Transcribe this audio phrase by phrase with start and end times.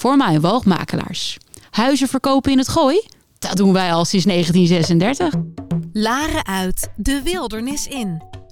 [0.00, 1.38] voor Maaienwoogmakelaars.
[1.70, 3.02] Huizen verkopen in het gooi?
[3.38, 5.40] Dat doen wij al sinds 1936.
[5.92, 8.29] Laren uit, de wildernis in.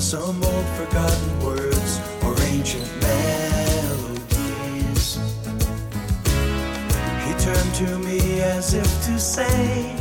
[0.00, 4.30] Some old forgotten words or ancient melodies.
[7.26, 9.94] He turned to me as if to say,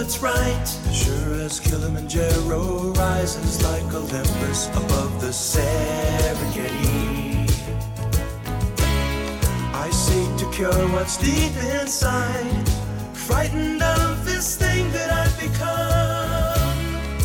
[0.00, 6.70] what's right, sure as Kilimanjaro rises like Olympus above the Serengeti.
[9.74, 12.68] I seek to cure what's deep inside,
[13.12, 15.78] frightened of this thing that I've become.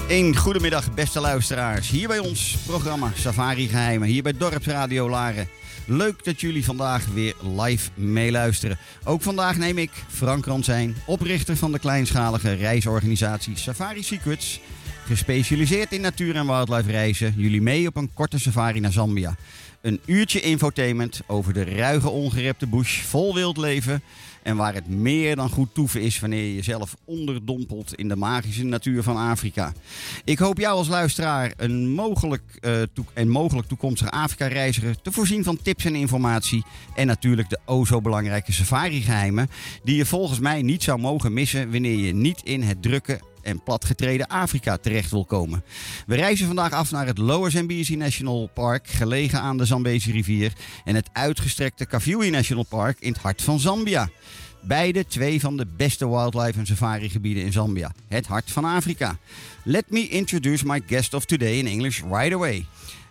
[0.08, 1.90] Een goedemiddag, beste luisteraars.
[1.90, 5.48] Hier bij ons programma Safari Geheimen, hier bij Dorpsradio Laren.
[5.88, 8.78] Leuk dat jullie vandaag weer live meeluisteren.
[9.04, 14.60] Ook vandaag neem ik, Frank Ransijn, oprichter van de kleinschalige reisorganisatie Safari Secrets,
[15.06, 19.36] gespecialiseerd in natuur- en wildlife reizen, jullie mee op een korte safari naar Zambia.
[19.82, 24.02] Een uurtje infotainment over de ruige ongerepte bush vol wild leven
[24.44, 28.64] en waar het meer dan goed toeven is wanneer je jezelf onderdompelt in de magische
[28.64, 29.74] natuur van Afrika.
[30.24, 32.82] Ik hoop jou als luisteraar een mogelijk, eh,
[33.14, 36.64] en mogelijk toekomstige Afrika-reiziger te voorzien van tips en informatie.
[36.96, 39.50] En natuurlijk de o zo belangrijke safari-geheimen,
[39.84, 43.64] die je volgens mij niet zou mogen missen wanneer je niet in het drukke en
[43.64, 45.64] platgetreden Afrika terecht wil komen.
[46.08, 50.54] We reizen vandaag af naar het Lower Zambezi National Park, gelegen aan de Zambezi rivier,
[50.84, 54.10] en het uitgestrekte Kafue National Park in het hart van Zambia.
[54.62, 59.18] Beide twee van de beste wildlife en safari gebieden in Zambia, het hart van Afrika.
[59.64, 62.66] Let me introduce my guest of today in English right away.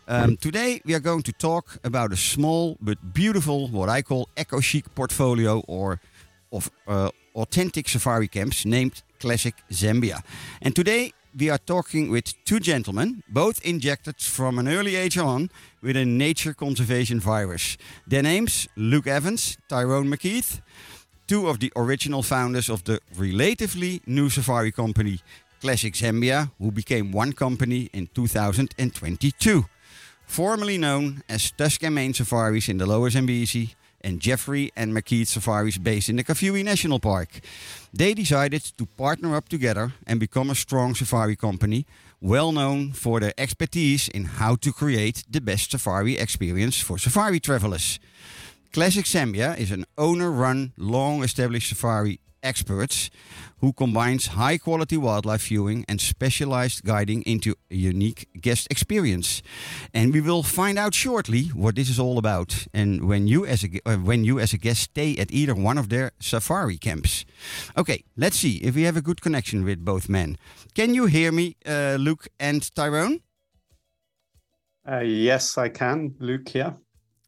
[0.08, 4.28] Um, today we are going to talk about a small but beautiful, what I call
[4.34, 6.00] eco-chic portfolio or
[6.48, 10.22] of uh, authentic safari camps named Classic Zambia.
[10.60, 15.48] And today we are talking with two gentlemen, both injected from an early age on
[15.82, 17.78] with a nature conservation virus.
[18.06, 20.60] Their names Luke Evans, Tyrone McKeith,
[21.26, 25.20] two of the original founders of the relatively new safari company
[25.62, 29.64] Classic Zambia, who became one company in 2022.
[30.26, 33.74] Formerly known as Tusk and Mane Safaris in the Lower Zambezi
[34.04, 37.40] and Jeffery and McKeith Safaris based in the Kafue National Park.
[37.92, 41.86] They decided to partner up together and become a strong safari company,
[42.20, 47.40] well known for their expertise in how to create the best safari experience for safari
[47.40, 47.98] travelers.
[48.72, 53.10] Classic Zambia is an owner run, long established safari experts
[53.58, 59.42] who combines high quality wildlife viewing and specialized guiding into a unique guest experience.
[59.92, 63.64] And we will find out shortly what this is all about and when you as
[63.64, 67.24] a uh, when you as a guest stay at either one of their safari camps.
[67.76, 70.36] Okay, let's see if we have a good connection with both men.
[70.74, 73.20] Can you hear me, uh, Luke and Tyrone?
[74.86, 76.14] Uh, yes, I can.
[76.18, 76.76] Luke here.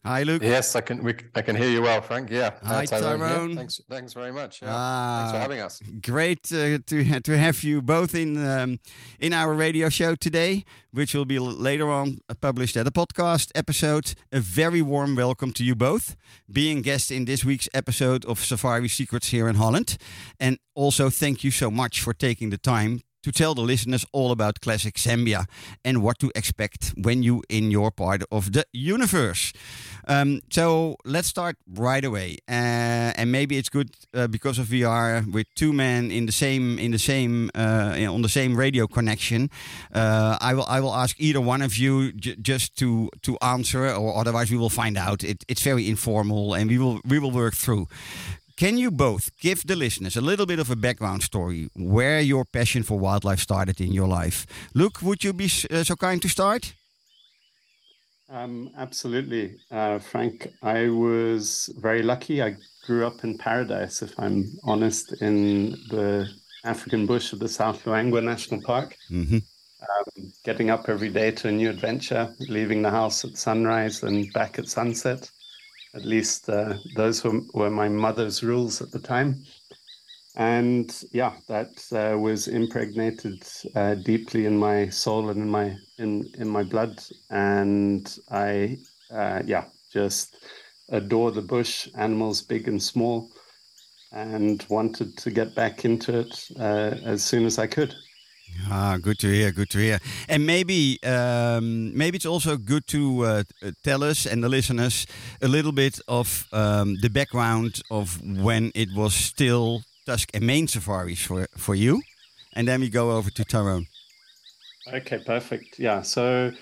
[0.07, 0.43] Hi, Luke.
[0.43, 1.03] Yes, I can.
[1.03, 2.31] We, I can hear you well, Frank.
[2.31, 2.53] Yeah.
[2.63, 3.57] Hi, yeah, Tyrone.
[3.57, 3.81] Thanks.
[3.91, 4.63] Thanks very much.
[4.63, 4.69] Yeah.
[4.71, 5.81] Ah, thanks for having us.
[6.01, 8.79] Great uh, to to have you both in um,
[9.19, 13.51] in our radio show today, which will be later on uh, published at a podcast
[13.57, 14.15] episode.
[14.31, 16.17] A very warm welcome to you both,
[16.49, 19.97] being guests in this week's episode of Safari Secrets here in Holland,
[20.39, 24.31] and also thank you so much for taking the time to tell the listeners all
[24.31, 25.47] about classic Zambia
[25.85, 29.53] and what to expect when you in your part of the universe.
[30.09, 34.85] Um, so let's start right away, uh, and maybe it's good uh, because of we
[34.85, 38.87] are with two men in the same in the same uh, on the same radio
[38.87, 39.51] connection.
[39.93, 44.15] Uh, I will I will ask either one of you just to to answer, or
[44.15, 45.25] otherwise we will find out.
[45.25, 47.89] It, it's very informal, and we will we will work through.
[48.57, 52.47] Can you both give the listeners a little bit of a background story where your
[52.47, 54.47] passion for wildlife started in your life?
[54.73, 56.73] Luke, would you be uh, so kind to start?
[58.31, 60.49] Um, absolutely, uh, Frank.
[60.63, 62.43] I was very lucky.
[62.43, 62.57] I
[62.87, 66.27] grew up in paradise, if I'm honest, in the
[66.65, 68.97] African bush of the South Luangwa National Park.
[69.09, 69.39] hmm
[69.79, 74.33] Um, getting up every day to a new adventure, leaving the house at sunrise and
[74.33, 75.31] back at sunset.
[75.97, 79.43] At least uh, those were, were my mother's rules at the time.
[80.37, 83.43] And yeah, that uh, was impregnated
[83.75, 87.03] uh, deeply in my soul and in my in in my blood.
[87.31, 88.79] And I,
[89.11, 90.37] uh, yeah, just
[90.91, 93.33] adore the bush, animals big and small,
[94.13, 97.95] and wanted to get back into it uh, as soon as I could.
[98.69, 99.53] Ah, good to hear.
[99.53, 99.99] Good to hear.
[100.29, 103.45] And maybe, um, maybe it's also good to uh,
[103.83, 105.07] tell us and the listeners
[105.41, 110.69] a little bit of um, the background of when it was still Tusk and Mane
[110.69, 112.01] safaris for for you,
[112.55, 113.87] and then we go over to Tyrone.
[114.93, 115.79] Okay, perfect.
[115.79, 116.03] Yeah.
[116.03, 116.53] So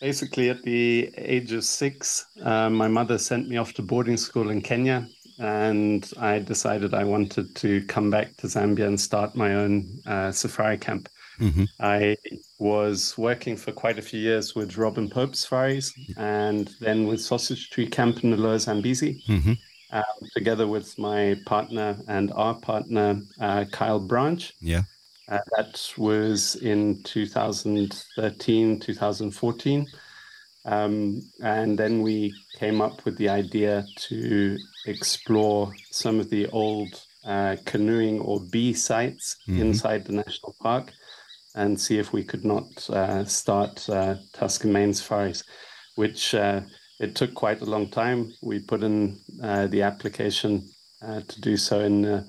[0.00, 4.50] basically, at the age of six, uh, my mother sent me off to boarding school
[4.50, 5.06] in Kenya.
[5.40, 10.32] And I decided I wanted to come back to Zambia and start my own uh,
[10.32, 11.08] safari camp.
[11.38, 12.16] Hmm I
[12.58, 17.70] was working for quite a few years with Robin Pope's Safaris and then with Sausage
[17.70, 19.52] Tree Camp in the Lower Zambezi, hmm
[19.90, 20.02] um,
[20.34, 24.52] together with my partner and our partner, uh, Kyle Branch.
[24.60, 24.82] Yeah.
[25.30, 29.86] Uh, that was in 2013, 2014.
[30.64, 36.88] Um, and then we came up with the idea to explore some of the old
[37.24, 39.60] uh, canoeing or bee sites Mhm.
[39.60, 40.92] inside the national park
[41.54, 45.44] and see if we could not uh, start uh, Tusk and Mane safaris,
[45.96, 46.60] which uh,
[47.00, 48.32] it took quite a long time.
[48.42, 50.68] We put in uh, the application
[51.02, 52.24] uh, to do so in uh,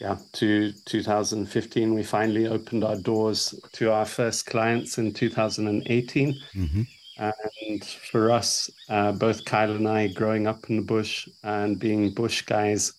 [0.00, 1.94] yeah to 2015.
[1.94, 6.34] We finally opened our doors to our first clients in 2018.
[6.52, 6.82] hmm
[7.16, 12.12] And for us, uh, both Kyle and I, growing up in the bush and being
[12.12, 12.92] bush guys,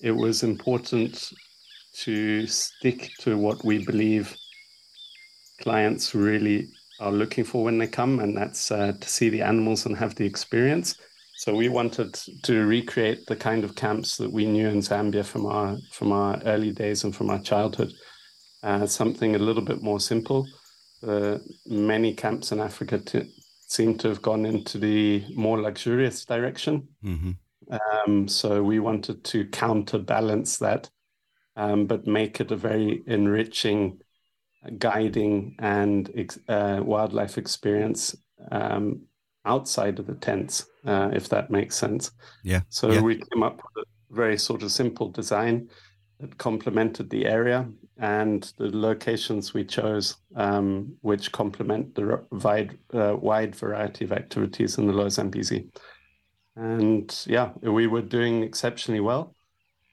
[0.00, 1.30] it was important
[1.94, 4.34] to stick to what we believe
[5.60, 6.68] clients really
[7.00, 10.14] are looking for when they come, and that's uh, to see the animals and have
[10.14, 10.96] the experience.
[11.36, 15.46] So we wanted to recreate the kind of camps that we knew in Zambia from
[15.46, 17.92] our from our early days and from our childhood.
[18.62, 20.46] Uh, something a little bit more simple.
[21.06, 23.30] Uh, many camps in Africa t-
[23.66, 26.88] seem to have gone into the more luxurious direction.
[27.02, 27.32] hmm
[28.06, 30.90] Um, so we wanted to counterbalance that,
[31.56, 34.00] um, but make it a very enriching,
[34.78, 38.16] guiding, and ex- uh, wildlife experience
[38.50, 39.02] um,
[39.44, 42.10] outside of the tents, uh, if that makes sense.
[42.42, 42.60] Yeah.
[42.68, 43.00] So yeah.
[43.00, 45.68] we came up with a very sort of simple design
[46.20, 47.68] that complemented the area
[47.98, 54.78] and the locations we chose, um, which complement the wide, uh, wide variety of activities
[54.78, 55.68] in the Lower Zambezi.
[56.56, 59.34] And yeah, we were doing exceptionally well.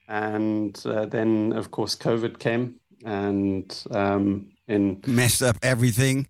[0.08, 2.75] And uh, then, of course, COVID came
[3.06, 6.28] and um, in Messed up everything.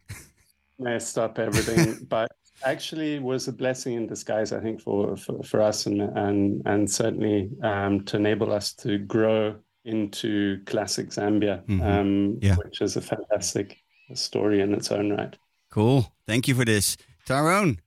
[0.79, 2.31] messed up everything, but
[2.65, 6.89] actually was a blessing in disguise, I think, for for, for us and and and
[6.89, 9.55] certainly um, to enable us to grow
[9.86, 11.81] into classic Zambia, Mhm.
[11.83, 12.55] um, Yeah.
[12.55, 13.77] which is a fantastic
[14.13, 15.36] story in its own right.
[15.71, 16.13] Cool.
[16.27, 16.98] Thank you for this.
[17.25, 17.79] Tyrone,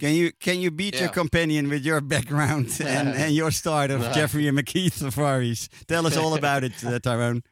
[0.00, 4.00] Can you can you beat your companion with your background and, and your start of
[4.00, 4.12] No.
[4.12, 5.68] Jeffery and McKeith safaris?
[5.86, 7.42] Tell us all about it, uh, Tyrone.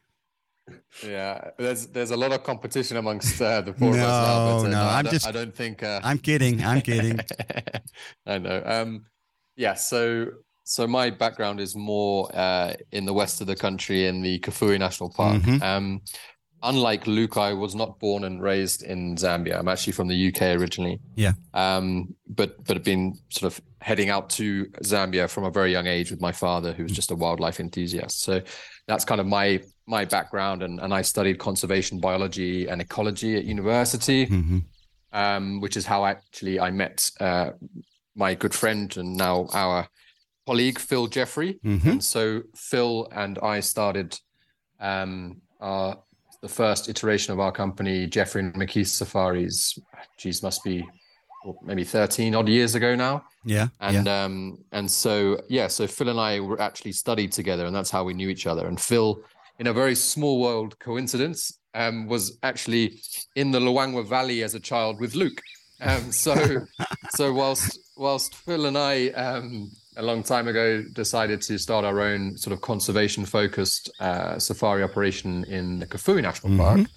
[1.05, 4.57] Yeah, there's there's a lot of competition amongst uh, the four of us now.
[4.57, 5.83] No, But, uh, no, I I'm don't- just- I don't think.
[5.83, 6.63] Uh, I'm kidding.
[6.63, 7.19] I'm kidding.
[8.25, 8.61] I know.
[8.65, 9.05] Um,
[9.55, 9.73] yeah.
[9.73, 10.27] So
[10.63, 14.77] so my background is more uh, in the west of the country in the Kafue
[14.79, 15.41] National Park.
[15.41, 15.61] Mhm.
[15.61, 16.01] Um,
[16.63, 19.57] unlike Luke, I was not born and raised in Zambia.
[19.57, 20.99] I'm actually from the UK originally.
[21.15, 21.33] Yeah.
[21.53, 25.87] Um, but but have been sort of heading out to Zambia from a very young
[25.87, 28.21] age with my father, who was just a wildlife enthusiast.
[28.21, 28.41] So
[28.87, 29.61] that's kind of my
[29.95, 34.59] my background, and and I studied conservation biology and ecology at university hmm
[35.13, 37.51] um, which is how actually I met uh,
[38.15, 39.87] my good friend and now our
[40.47, 41.59] colleague Phil Jeffery.
[41.63, 44.09] hmm And so Phil and I started
[44.79, 45.97] um, our
[46.41, 49.77] the first iteration of our company, Jeffery and McKeith Safaris.
[50.17, 50.83] Geez, must be
[51.61, 53.23] maybe thirteen odd years ago now.
[53.45, 53.67] Yeah.
[53.79, 54.23] And yeah.
[54.23, 55.13] um and so
[55.49, 58.47] yeah, so Phil and I were actually studied together, and that's how we knew each
[58.47, 58.67] other.
[58.67, 59.21] And Phil,
[59.61, 62.99] in a very small world coincidence, um, was actually
[63.35, 65.39] in the Luangwa Valley as a child with Luke.
[65.81, 66.65] Um, so
[67.11, 72.01] so whilst whilst Phil and I um, a long time ago decided to start our
[72.01, 76.87] own sort of conservation focused uh, safari operation in the Kafue National Park,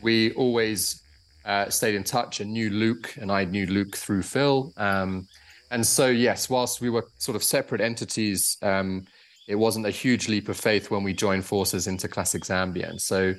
[0.00, 1.02] we always
[1.44, 4.72] uh, stayed in touch and knew Luke, and I knew Luke through Phil.
[4.76, 5.26] Um,
[5.72, 9.06] and so, yes, whilst we were sort of separate entities, um,
[9.48, 12.90] it wasn't a huge leap of faith when we joined forces into Classic Zambia.
[12.90, 13.34] And so,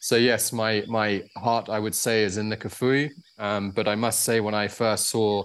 [0.00, 3.10] so yes, my my heart, I would say, is in the Kafue.
[3.38, 5.44] Um, but I must say, when I first saw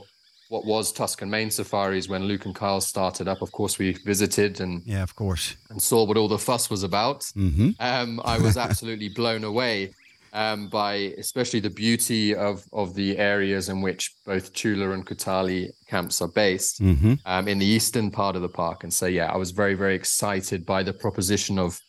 [0.50, 3.94] what was Tusk and Mane Safaris when Luke and Kyle started up, of course, we
[4.06, 5.58] visited and, yeah, of course.
[5.72, 9.94] and saw what all the fuss was about hmm um, I was absolutely blown away
[10.34, 15.70] um, by especially the beauty of of the areas in which both Chula and Kutali
[15.88, 18.84] camps are based hmm um, in the eastern part of the park.
[18.84, 21.80] And so, yeah, I was very very excited by the proposition of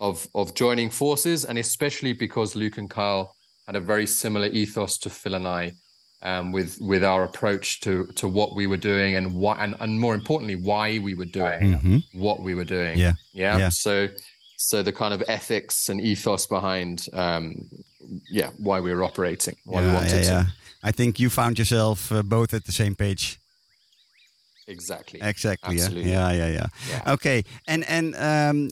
[0.00, 3.34] of of joining forces, and especially because Luke and Kyle
[3.66, 5.72] had a very similar ethos to Phil and I.
[6.20, 10.00] Um, with with our approach to to what we were doing and why and, and
[10.00, 12.98] more importantly why we were doing hmm what we were doing.
[12.98, 13.58] Yeah, Yeah.
[13.58, 13.68] yeah.
[13.68, 14.08] So
[14.56, 17.54] so the kind of ethics and ethos behind um
[18.30, 20.42] yeah, why we were operating, why we Yeah, wanted yeah, yeah.
[20.44, 20.52] to.
[20.88, 23.38] I think you found yourself uh, both at the same page.
[24.66, 25.18] Exactly.
[25.22, 25.76] Exactly.
[25.76, 25.84] Yeah.
[25.84, 26.10] Absolutely.
[26.10, 26.32] Yeah.
[26.32, 26.48] Yeah.
[26.52, 26.66] Yeah.
[26.90, 27.12] Yeah.
[27.14, 27.42] Okay.
[27.66, 28.68] And and um,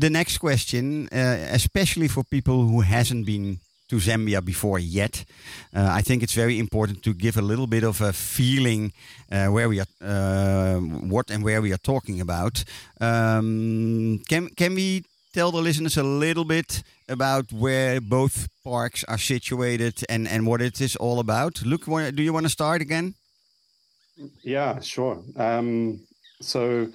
[0.00, 5.24] the next question, uh, especially for people who hasn't been to Zambia before yet,
[5.72, 8.92] uh, I think it's very important to give a little bit of a feeling
[9.30, 12.64] uh, where we are, uh, what and where we are talking about.
[13.00, 15.04] Um, can can we
[15.36, 20.62] tell the listeners a little bit about where both parks are situated and and what
[20.62, 21.62] it is all about?
[21.62, 23.14] Luke, do you want to start again?
[24.42, 25.22] Yeah, sure.
[25.36, 26.00] Um,
[26.40, 26.88] so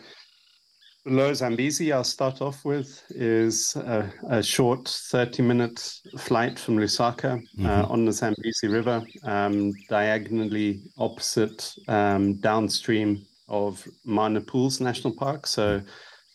[1.05, 5.79] Lower Zambezi, I'll start off with, is a, a short 30 minute
[6.17, 14.41] flight from Lusaka uh, on the Zambezi River, um, diagonally opposite um, downstream of Mana
[14.41, 15.47] Pools National Park.
[15.47, 15.81] So,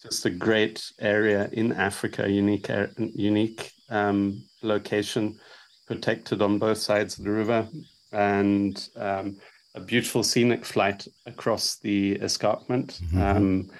[0.07, 5.39] just a great area in Africa, unique, unique um, location,
[5.87, 7.69] protected on both sides of the river,
[8.13, 9.37] and um,
[9.75, 13.01] a beautiful scenic flight across the escarpment.
[13.15, 13.71] Um,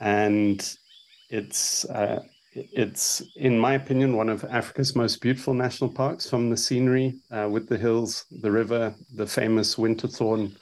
[0.00, 0.76] and
[1.30, 2.20] it's uh,
[2.54, 7.48] it's in my opinion one of Africa's most beautiful national parks from the scenery uh,
[7.50, 10.56] with the hills, the river, the famous winter thorn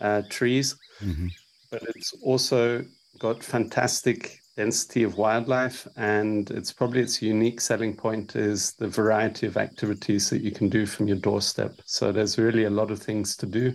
[0.00, 1.30] uh, trees, Mhm.
[1.70, 2.84] but it's also
[3.24, 9.46] got fantastic density of wildlife and it's probably its unique selling point is the variety
[9.46, 13.00] of activities that you can do from your doorstep so there's really a lot of
[13.00, 13.72] things to do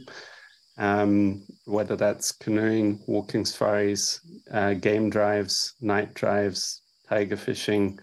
[0.80, 8.00] um, whether that's canoeing, walking safaris, uh, game drives, night drives, tiger fishing,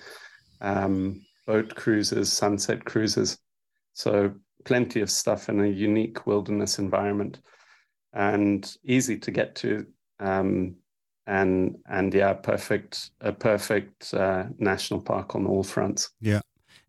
[0.60, 3.38] um, boat cruises, sunset cruises.
[3.94, 4.34] So
[4.66, 7.40] plenty of stuff in a unique wilderness environment
[8.12, 9.86] and easy to get to.
[10.20, 10.76] Um,
[11.26, 16.10] and and yeah, perfect a perfect uh, national park on all fronts.
[16.20, 16.40] Yeah.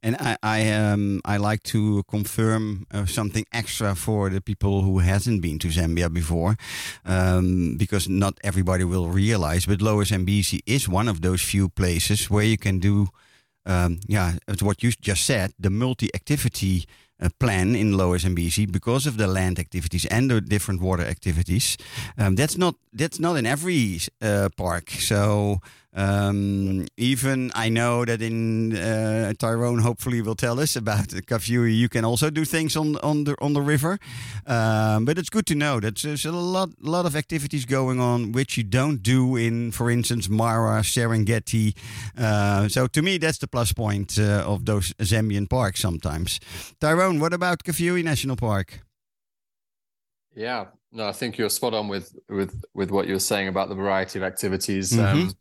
[0.03, 5.00] And I I, um, I like to confirm uh, something extra for the people who
[5.00, 6.56] hasn't been to Zambia before,
[7.03, 9.65] um, because not everybody will realize.
[9.65, 13.08] But Lower Zambezi is one of those few places where you can do,
[13.65, 16.86] um, yeah, what you just said, the multi-activity.
[17.20, 21.76] Uh, plan in Lower Zambezi because of the land activities and the different water activities.
[22.16, 24.92] Um, that's not that's not in every uh, park.
[24.92, 25.60] So
[25.98, 31.75] Um, even I know that in uh, Tyrone, hopefully, will tell us about the Kafue.
[31.75, 33.98] You can also do things on on the on the river,
[34.46, 38.32] um, but it's good to know that there's a lot lot of activities going on
[38.32, 41.75] which you don't do in, for instance, Mara, Serengeti.
[42.16, 46.39] Uh, so to me, that's the plus point uh, of those Zambian parks sometimes.
[46.80, 48.82] Tyrone, what about Kafue National Park?
[50.36, 53.75] Yeah, no, I think you're spot on with with with what you're saying about the
[53.75, 54.92] variety of activities.
[54.92, 55.04] Mhm.
[55.04, 55.34] Um,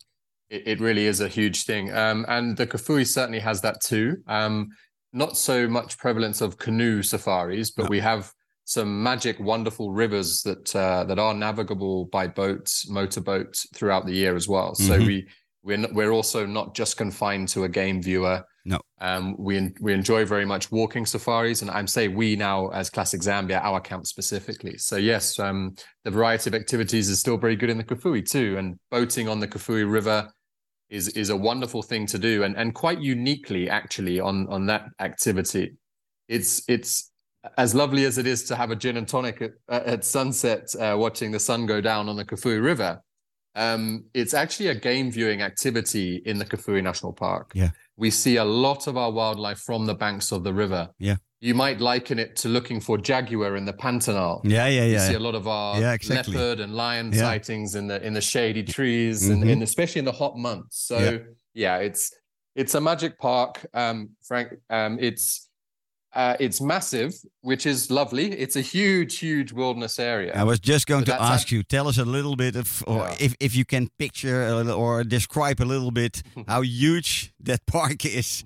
[0.51, 4.17] it, it really is a huge thing, um, and the Kafue certainly has that too.
[4.27, 4.69] Um,
[5.13, 7.89] not so much prevalence of canoe safaris, but No.
[7.91, 8.33] we have
[8.65, 14.35] some magic, wonderful rivers that uh, that are navigable by boats, motorboats throughout the year
[14.37, 14.75] as well.
[14.75, 15.07] So Mhm.
[15.07, 15.29] we
[15.63, 18.45] we're not, we're also not just confined to a game viewer.
[18.65, 18.79] No.
[19.01, 23.21] Um, we we enjoy very much walking safaris, and I'm say we now as Classic
[23.21, 24.77] Zambia, our camp specifically.
[24.79, 25.75] So yes, um,
[26.05, 29.39] the variety of activities is still very good in the Kafue too, and boating on
[29.41, 30.29] the Kafue River
[30.89, 34.87] is is a wonderful thing to do, and and quite uniquely actually on on that
[35.01, 35.75] activity,
[36.29, 37.11] it's it's
[37.57, 40.97] as lovely as it is to have a gin and tonic at, at sunset, uh,
[40.99, 43.01] watching the sun go down on the Kafue River.
[43.55, 47.53] Um, it's actually a game viewing activity in the Kafue National Park.
[47.55, 47.71] Yeah.
[47.97, 50.91] We see a lot of our wildlife from the banks of the river.
[50.99, 51.17] Yeah.
[51.47, 54.41] You might liken it to looking for jaguar in the Pantanal.
[54.43, 54.93] Yeah, yeah, yeah.
[54.95, 56.35] You see a lot of our Yeah, exactly.
[56.35, 57.21] leopard and lion Yeah.
[57.21, 59.53] sightings in the in the shady trees and, Mhm.
[59.53, 60.75] and especially in the hot months.
[60.91, 61.19] So Yeah.
[61.55, 62.03] yeah, it's
[62.57, 63.99] it's a magic park, um,
[64.29, 64.49] Frank.
[64.71, 65.49] Um, it's
[66.15, 67.13] uh, it's massive,
[67.43, 68.27] which is lovely.
[68.45, 70.33] It's a huge, huge wilderness area.
[70.35, 72.83] I was just going So to ask act- you, tell us a little bit of,
[72.87, 73.17] or Yeah.
[73.27, 77.61] if, if you can picture a little, or describe a little bit how huge that
[77.77, 78.45] park is.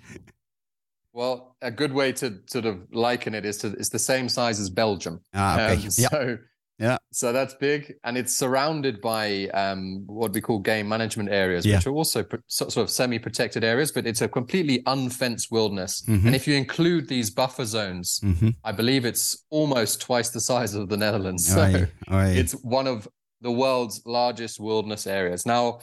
[1.12, 4.60] Well, a good way to sort of liken it is to it's the same size
[4.60, 5.20] as Belgium.
[5.34, 5.82] Ah, okay.
[5.84, 5.90] Um.
[5.90, 6.38] So
[6.78, 6.96] Yeah.
[7.12, 11.76] so that's big, and it's surrounded by um, what we call game management areas, Yeah.
[11.76, 16.02] which are also pro- sort of semi-protected areas, but it's a completely unfenced wilderness.
[16.08, 16.24] Mhm.
[16.26, 18.50] And if you include these buffer zones, Mm-hmm.
[18.64, 21.46] I believe it's almost twice the size of the Netherlands.
[21.46, 23.06] So it's one of
[23.42, 25.44] the world's largest wilderness areas.
[25.44, 25.80] Now,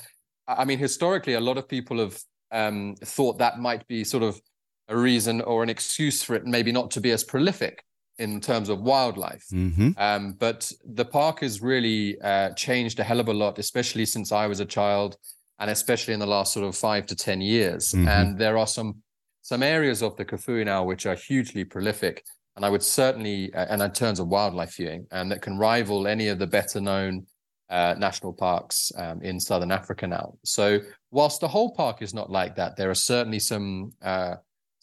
[0.48, 2.18] I I mean, historically, a lot of people have
[2.52, 4.40] um, thought that might be sort of
[4.88, 7.84] a reason or an excuse for it maybe not to be as prolific
[8.20, 9.46] in terms of wildlife.
[9.54, 9.92] mm-hmm.
[9.98, 14.32] Um, but the park has really uh, changed a hell of a lot, especially since
[14.32, 15.18] I was a child,
[15.60, 17.94] and especially in the last sort of five to ten years.
[17.94, 18.08] Mhm.
[18.08, 19.04] And there are some
[19.42, 23.68] some areas of the Kafue now which are hugely prolific, and I would certainly, uh,
[23.70, 27.28] and in terms of wildlife viewing, and that can rival any of the better known
[27.70, 30.34] uh, national parks um, in southern Africa now.
[30.44, 30.80] So
[31.12, 34.36] whilst the whole park is not like that, there are certainly some uh,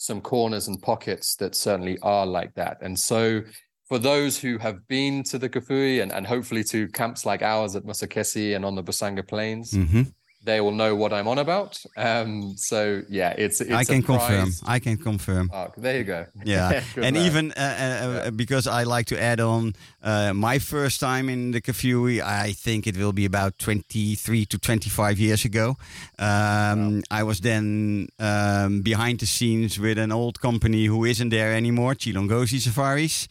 [0.04, 2.78] some corners and pockets that certainly are like that.
[2.82, 3.42] And so
[3.88, 7.74] for those who have been to the Kafue and, and hopefully to camps like ours
[7.76, 10.02] at Musekese and on the Busanga Plains, Mm-hmm.
[10.44, 11.82] They will know what I'm on about.
[11.96, 14.50] Um, so yeah, it's, it's I can confirm.
[14.66, 15.50] I can confirm.
[15.76, 16.26] There you go.
[16.44, 17.26] Yeah, and man.
[17.26, 21.52] even uh, uh, uh, because I like to add on uh, my first time in
[21.52, 25.76] the Kafue, I think it will be about 23 to 25 years ago.
[26.18, 31.54] Um, I was then um, behind the scenes with an old company who isn't there
[31.54, 33.28] anymore, Chilongozi Safaris.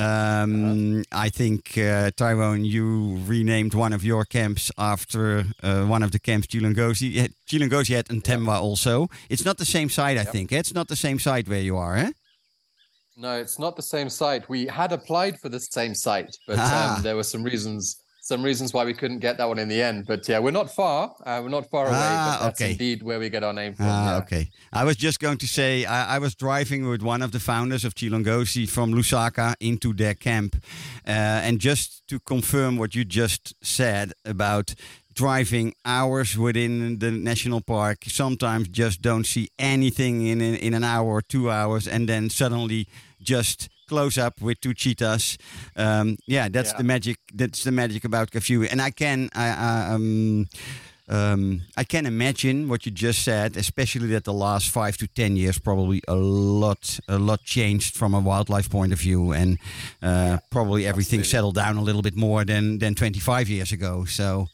[0.00, 6.10] Um, I think uh, Tyrone, you renamed one of your camps after uh, one of
[6.12, 7.12] the camps Chilongozi.
[7.12, 9.08] Yeah, Chilongozi had Ntemwa also.
[9.28, 10.52] It's not the same site, I think.
[10.52, 12.12] It's not the same site where you are, eh?
[13.16, 14.48] No, it's not the same site.
[14.48, 16.96] We had applied for the same site, but Ah.
[16.96, 17.96] um, there were some reasons
[18.30, 20.06] some reasons why we couldn't get that one in the end.
[20.06, 21.00] But yeah, we're not far.
[21.26, 21.96] Uh, we're not far away.
[21.98, 22.72] Ah, but that's okay.
[22.72, 23.86] indeed where we get our name from.
[23.88, 24.22] Ah, yeah.
[24.22, 24.44] okay.
[24.72, 27.84] I was just going to say I, I was driving with one of the founders
[27.84, 30.52] of Chilongozi from Lusaka into their camp,
[31.06, 34.74] uh, and just to confirm what you just said about
[35.12, 40.84] driving hours within the national park, sometimes just don't see anything in in, in an
[40.84, 42.86] hour or two hours, and then suddenly
[43.34, 45.36] just close up with two cheetahs.
[45.76, 46.78] Um, yeah, that's Yeah.
[46.78, 47.16] the magic.
[47.40, 50.46] That's the magic about Kafue, and I can I, I um.
[51.12, 55.36] Um, I can imagine what you just said, especially that the last five to ten
[55.36, 59.58] years probably a lot, a lot changed from a wildlife point of view, and
[60.02, 61.30] uh, probably everything absolutely.
[61.30, 64.04] settled down a little bit more than than 25 years ago.
[64.06, 64.46] So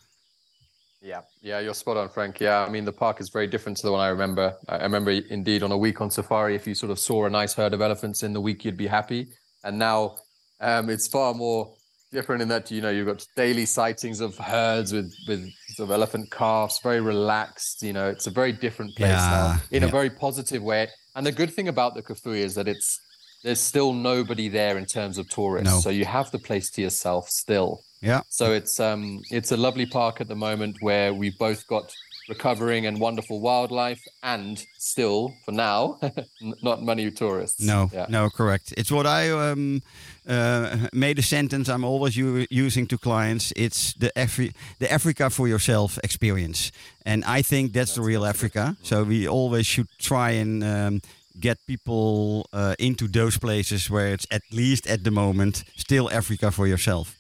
[1.03, 2.41] Yeah, yeah, you're spot on, Frank.
[2.41, 4.57] Yeah, I mean the park is very different to the one I remember.
[4.69, 7.55] I remember indeed on a week on safari, if you sort of saw a nice
[7.55, 9.29] herd of elephants in the week, you'd be happy.
[9.63, 10.17] And now
[10.61, 11.73] um, it's far more
[12.11, 15.93] different in that you know you've got daily sightings of herds with with sort of
[15.93, 17.81] elephant calves, very relaxed.
[17.81, 20.89] You know, it's a very different place Yeah, now in a very positive way.
[21.15, 23.01] And the good thing about the Kafue is that it's
[23.47, 25.81] there's still nobody there in terms of tourists, No.
[25.81, 27.71] so you have the place to yourself still.
[28.03, 31.87] yeah, So it's um it's a lovely park at the moment where we've both got
[32.29, 35.79] recovering and wonderful wildlife, and still, for now,
[36.69, 37.61] not many tourists.
[37.63, 38.07] No, Yeah.
[38.09, 38.75] no, correct.
[38.77, 39.81] It's what I um,
[40.29, 43.53] uh, made a sentence I'm always u- using to clients.
[43.55, 46.73] It's the Afri- the Africa for yourself experience,
[47.05, 48.77] and I think that's, the real Africa.
[48.83, 51.01] So we always should try and um,
[51.41, 56.51] get people uh, into those places where it's at least at the moment still Africa
[56.51, 57.17] for yourself.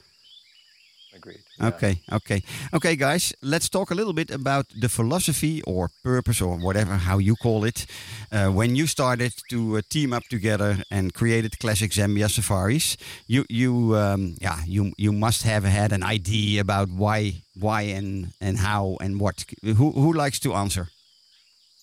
[1.14, 1.40] Agreed.
[1.58, 1.68] yeah.
[1.68, 2.42] Okay, okay,
[2.74, 3.32] okay, guys.
[3.40, 7.64] Let's talk a little bit about the philosophy or purpose or whatever how you call
[7.64, 7.86] it.
[8.30, 13.44] Uh, when you started to uh, team up together and created Classic Zambia Safaris, you
[13.48, 18.58] you um, yeah you you must have had an idea about why why and and
[18.58, 19.44] how and what.
[19.62, 20.88] Who who likes to answer?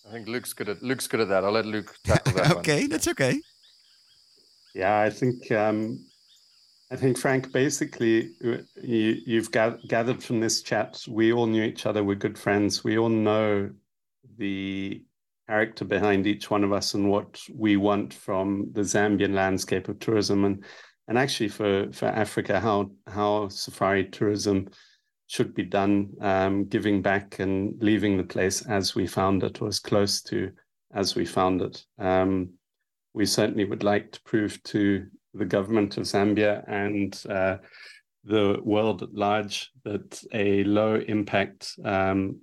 [0.07, 1.43] I think Luke's good at Luke's good at that.
[1.43, 2.57] I'll let Luke tackle that one.
[2.57, 3.41] okay, that's okay.
[4.75, 6.05] Yeah, I think um,
[6.91, 11.03] I think Frank, basically, you, you've ga- gathered from this chat.
[11.07, 12.03] We all knew each other.
[12.03, 12.83] We're good friends.
[12.83, 13.71] We all know
[14.37, 15.03] the
[15.47, 19.99] character behind each one of us and what we want from the Zambian landscape of
[19.99, 20.63] tourism, and
[21.07, 24.69] and actually for for Africa, how how safari tourism
[25.27, 29.67] should be done, um, giving back and leaving the place as we found it, or
[29.67, 30.51] as close to
[30.93, 31.83] as we found it.
[31.97, 32.49] Um,
[33.13, 37.57] we certainly would like to prove to the government of Zambia and uh,
[38.23, 42.39] the world at large that a low impact um,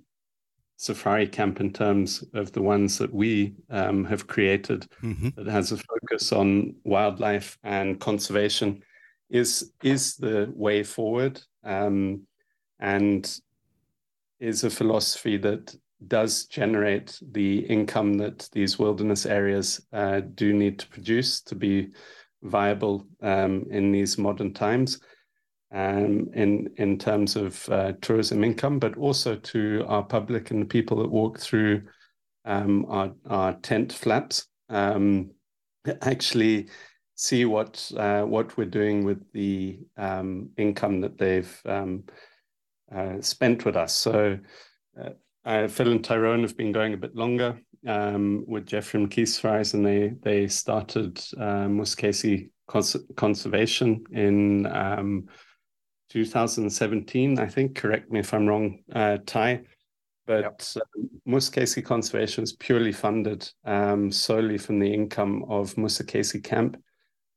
[0.77, 5.71] safari camp, in terms of the ones that we um, have created, hmm that has
[5.71, 8.81] a focus on wildlife and conservation,
[9.29, 12.21] is is the way forward, um,
[12.81, 13.39] and
[14.39, 15.75] is a philosophy that
[16.07, 21.89] does generate the income that these wilderness areas uh, do need to produce to be
[22.43, 24.99] viable um, in these modern times
[25.71, 30.65] um, in, in terms of uh, tourism income, but also to our public and the
[30.65, 31.83] people that walk through
[32.45, 34.47] um, our, our tent flaps.
[34.69, 35.31] Um,
[36.01, 36.69] actually
[37.15, 42.03] see what uh, what we're doing with the um, income that they've um,
[42.95, 43.95] uh, spent with us.
[43.95, 44.37] So
[44.99, 45.09] uh,
[45.45, 49.73] uh, Phil and Tyrone have been going a bit longer um, with Jeffery McKeith Fries,
[49.73, 55.27] and they they started uh, Musekese Cons- Conservation in um,
[56.09, 57.75] 2017, I think.
[57.75, 59.61] Correct me if I'm wrong, uh, Ty.
[60.27, 66.77] But uh, Musekese Conservation is purely funded um, solely from the income of Musekese Camp,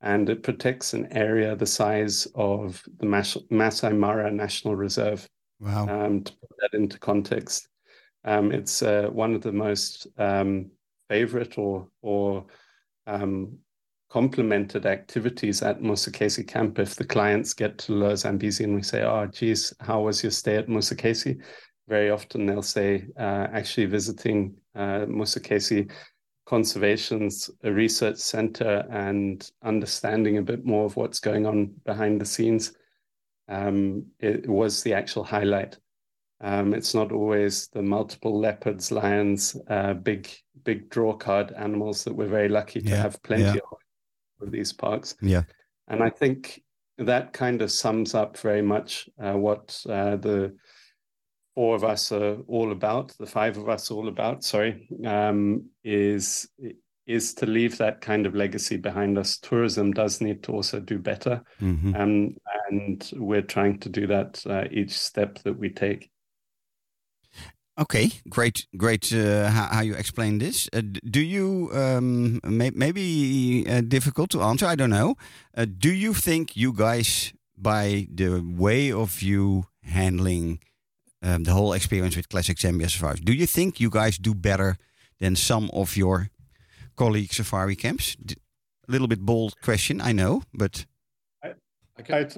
[0.03, 5.27] and it protects an area the size of the Mas- Masai Mara National Reserve.
[5.65, 5.89] Wow.
[5.89, 7.69] Um, to put that into context,
[8.25, 10.71] um, it's uh, one of the most um,
[11.09, 12.45] favorite or or
[13.07, 13.59] um,
[14.11, 16.79] complemented activities at Musekese camp.
[16.79, 20.33] If the clients get to Lower Zambezi and we say, "Oh, geez, how was your
[20.33, 21.41] stay at Musekese?"
[21.89, 25.91] Very often they'll say, uh, "Actually, visiting uh, Musekese
[26.47, 32.75] Conservation's research center and understanding a bit more of what's going on behind the scenes."
[33.49, 35.79] Um, it was the actual highlight.
[36.41, 40.29] Um, it's not always the multiple leopards, lions, uh, big
[40.65, 43.57] big draw card animals that we're very lucky to Yeah, have plenty yeah.
[44.41, 45.15] of these parks.
[45.21, 45.43] Yeah.
[45.89, 46.63] And I think
[46.99, 50.57] that kind of sums up very much uh, what uh, the
[51.55, 56.49] four of us are all about, the five of us all about, sorry, um, is
[57.07, 59.39] is to leave that kind of legacy behind us.
[59.39, 61.43] Tourism does need to also do better.
[61.59, 62.37] hmm Um,
[62.71, 66.11] and we're trying to do that uh, each step that we take.
[67.77, 69.13] Okay, great, great.
[69.13, 70.69] Uh, how, how you explain this?
[70.73, 74.65] Uh, do you um, may, maybe uh, difficult to answer?
[74.65, 75.17] I don't know.
[75.57, 80.61] Uh, do you think you guys, by the way of you handling
[81.21, 84.79] um, the whole experience with Classic Zambia Safaris, do you think you guys do better
[85.19, 86.31] than some of your
[86.97, 88.17] colleague safari camps?
[88.89, 90.87] A little bit bold question, I know, but
[92.01, 92.23] Okay.
[92.23, 92.29] I,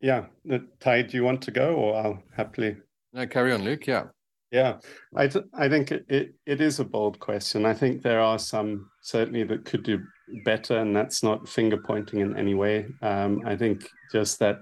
[0.00, 2.76] yeah, uh, Ty, do you want to go, or I'll happily
[3.12, 3.86] No, carry on, Luke.
[3.86, 4.04] Yeah.
[4.52, 4.78] Yeah,
[5.16, 7.66] I, I think it, it, it is a bold question.
[7.66, 10.00] I think there are some certainly that could do
[10.44, 12.86] better, and that's not finger pointing in any way.
[13.02, 14.60] Um, I think just that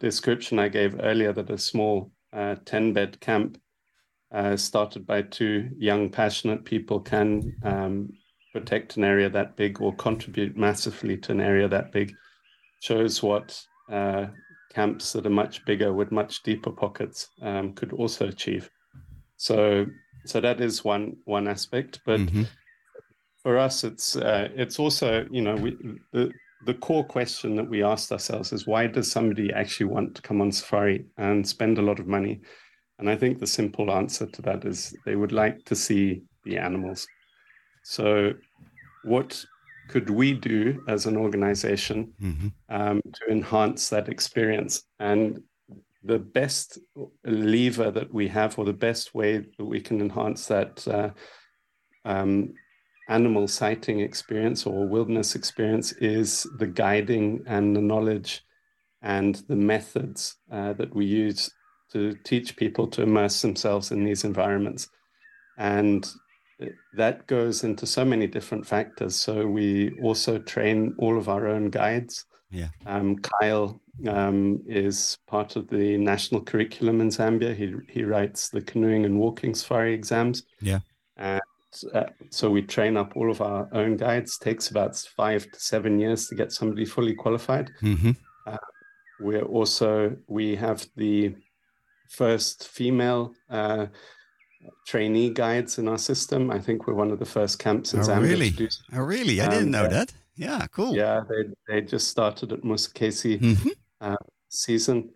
[0.00, 3.56] description I gave earlier that a small uh, 10 bed camp
[4.32, 8.12] uh, started by two young, passionate people can um,
[8.52, 12.16] protect an area that big or contribute massively to an area that big
[12.80, 13.60] shows what
[13.90, 14.26] uh,
[14.74, 18.70] camps that are much bigger with much deeper pockets um, could also achieve.
[19.36, 19.86] So,
[20.26, 22.00] so that is one one aspect.
[22.04, 22.46] But Mhm.
[23.42, 25.76] for us, it's uh, it's also you know we
[26.12, 30.22] the the core question that we asked ourselves is why does somebody actually want to
[30.22, 32.40] come on safari and spend a lot of money?
[32.98, 36.58] And I think the simple answer to that is they would like to see the
[36.58, 37.08] animals.
[37.82, 38.34] So,
[39.02, 39.44] what
[39.88, 42.52] could we do as an organization Mhm.
[42.68, 44.84] um, to enhance that experience?
[44.98, 45.42] And
[46.02, 46.78] the best
[47.24, 51.10] lever that we have, or the best way that we can enhance that uh,
[52.04, 52.54] um,
[53.08, 58.42] animal sighting experience or wilderness experience, is the guiding and the knowledge
[59.02, 61.50] and the methods uh, that we use
[61.90, 64.88] to teach people to immerse themselves in these environments.
[65.56, 66.08] And
[66.94, 69.16] that goes into so many different factors.
[69.16, 72.26] So we also train all of our own guides.
[72.50, 72.68] Yeah.
[72.86, 77.54] Um, Kyle um, is part of the national curriculum in Zambia.
[77.54, 80.42] He he writes the canoeing and walking safari exams.
[80.60, 80.80] Yeah.
[81.16, 81.40] And
[81.94, 84.36] uh, so we train up all of our own guides.
[84.38, 87.70] Takes about five to seven years to get somebody fully qualified.
[87.82, 88.16] Mhm.
[89.20, 91.34] We're also we have the
[92.08, 93.86] first female uh,
[94.86, 96.50] trainee guides in our system.
[96.50, 98.50] I think we're one of the first camps in Oh, Zambia really?
[98.50, 98.66] to do.
[98.66, 99.40] s- Oh, really?
[99.40, 99.88] I Um, didn't know yeah.
[99.88, 100.12] that.
[100.36, 100.94] Yeah, cool.
[100.96, 104.16] Yeah, they they just started at Musekese Mhm.
[104.48, 105.10] season,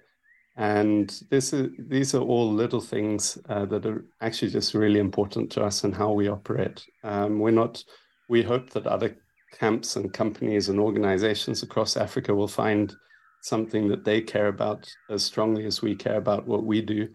[0.57, 5.51] and this is these are all little things uh, that are actually just really important
[5.53, 6.85] to us and how we operate.
[7.03, 7.83] Um, we're not.
[8.29, 9.17] We hope that other
[9.53, 12.95] camps and companies and organizations across Africa will find
[13.43, 17.09] something that they care about as strongly as we care about what we do.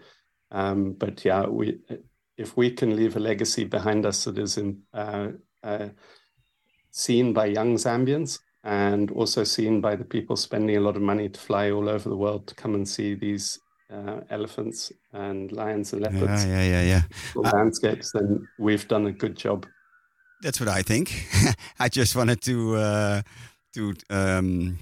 [0.52, 1.80] Um, but yeah, we
[2.40, 5.28] if we can leave a legacy behind us that is in, uh,
[5.62, 5.90] uh,
[6.90, 11.28] seen by young Zambians and also seen by the people spending a lot of money
[11.28, 13.60] to fly all over the world to come and see these
[13.92, 17.02] uh, elephants and lions and Yeah, leopards yeah, yeah, yeah.
[17.36, 19.66] landscapes, then we've done a good job.
[20.42, 21.28] That's what I think.
[21.80, 23.22] I just wanted to uh,
[23.74, 24.78] to um,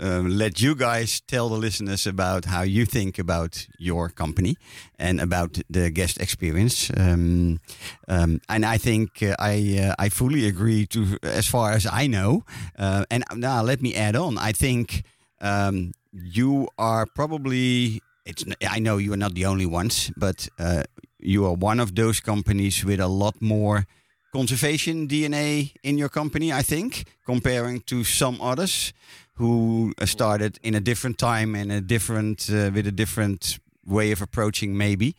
[0.00, 4.56] um, let you guys tell the listeners about how you think about your company
[4.98, 6.90] and about the guest experience.
[6.96, 7.60] Um,
[8.08, 12.06] um, and I think uh, I uh, I fully agree to as far as I
[12.06, 12.44] know.
[12.78, 14.38] Uh, and now let me add on.
[14.38, 15.02] I think
[15.40, 18.00] um, you are probably.
[18.24, 18.44] It's.
[18.62, 20.82] I know you are not the only ones, but uh,
[21.18, 23.86] you are one of those companies with a lot more
[24.32, 28.92] conservation DNA in your company, I think, comparing to some others
[29.40, 34.12] who uh, started in a different time and a different uh, with a different way
[34.12, 35.14] of approaching maybe.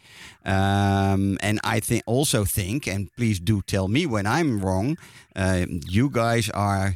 [0.46, 4.98] Um, and i think also think and please do tell me when i'm wrong
[5.36, 5.66] uh,
[5.98, 6.96] you guys are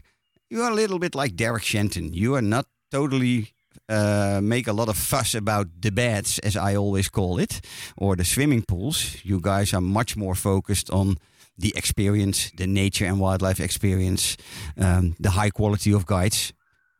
[0.50, 2.14] you are a little bit like derek shenton.
[2.14, 3.54] You are not totally
[3.90, 7.62] uh, make a lot of fuss about the beds as i always call it
[7.98, 9.18] or the swimming pools.
[9.24, 11.18] You guys are much more focused on
[11.58, 14.38] the experience, the nature and wildlife experience,
[14.78, 16.54] um, the high quality of guides,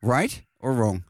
[0.06, 1.04] right or wrong?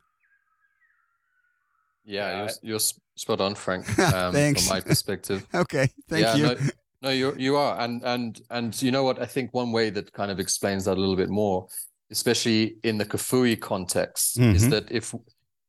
[2.04, 2.80] Yeah, Yeah, you're, you're
[3.16, 3.86] spot on, Frank.
[3.98, 4.66] Um, Thanks.
[4.66, 5.46] From my perspective.
[5.54, 6.42] Okay, thank yeah, you.
[6.44, 6.56] No,
[7.02, 9.20] no, you you are, and and and you know what?
[9.20, 11.66] I think one way that kind of explains that a little bit more,
[12.10, 14.70] especially in the Kafue context, is Mhm.
[14.70, 15.14] that if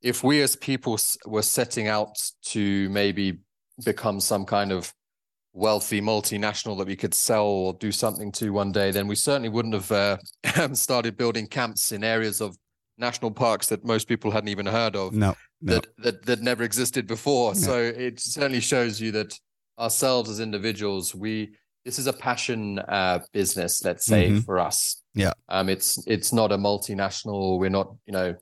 [0.02, 3.40] if we as people were setting out to maybe
[3.84, 4.94] become some kind of
[5.54, 9.50] wealthy multinational that we could sell or do something to one day, then we certainly
[9.50, 10.18] wouldn't have uh,
[10.74, 12.56] started building camps in areas of
[12.98, 15.76] national parks that most people hadn't even heard of no, no.
[15.76, 17.54] that that that never existed before.
[17.54, 17.62] Yeah.
[17.62, 19.34] So it certainly shows you that
[19.80, 21.56] ourselves as individuals, we
[21.86, 24.44] this is a passion uh, business, let's say, Mhm.
[24.44, 25.02] for us.
[25.14, 25.32] Yeah.
[25.48, 27.60] Um, it's it's not a multinational.
[27.60, 28.36] We're not, you know,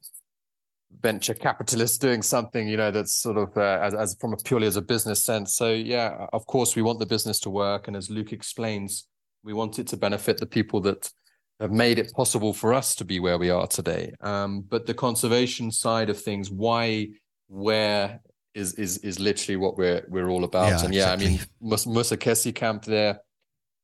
[1.02, 4.68] venture capitalists doing something, you know, that's sort of uh, as as from a purely
[4.68, 5.56] as a business sense.
[5.56, 9.08] So yeah, of course, we want the business to work, and as Luke explains,
[9.44, 11.12] we want it to benefit the people that
[11.60, 14.14] have made it possible for us to be where we are today.
[14.22, 17.10] Um, but the conservation side of things, why,
[17.48, 18.20] where
[18.54, 20.68] is is is literally what we're we're all about.
[20.68, 21.58] Yeah, and yeah, I mean, exactly.
[21.62, 23.20] Mus- Musekese camp there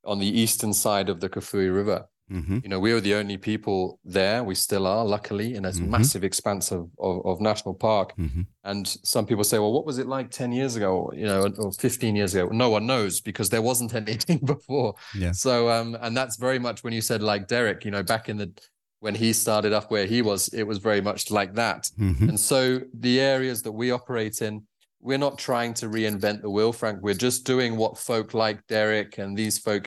[0.06, 2.06] on the eastern side of the Kafue River.
[2.32, 4.44] Hmm You know, we were the only people there.
[4.44, 5.90] We still are, luckily, in a Mhm.
[5.90, 8.14] massive expanse of, of of national park.
[8.16, 11.42] hmm And some people say, well, what was it like 10 years ago, you know,
[11.64, 12.48] or 15 years ago?
[12.66, 14.94] No one knows because there wasn't anything before.
[15.24, 15.34] Yeah.
[15.34, 18.38] So, um, and that's very much when you said like Derek, you know, back in
[18.38, 18.50] the,
[19.00, 21.82] when he started up where he was, it was very much like that.
[21.98, 22.60] hmm And so
[23.08, 24.54] the areas that we operate in,
[25.08, 27.00] we're not trying to reinvent the wheel, Frank.
[27.02, 29.86] We're just doing what folk like Derek and these folk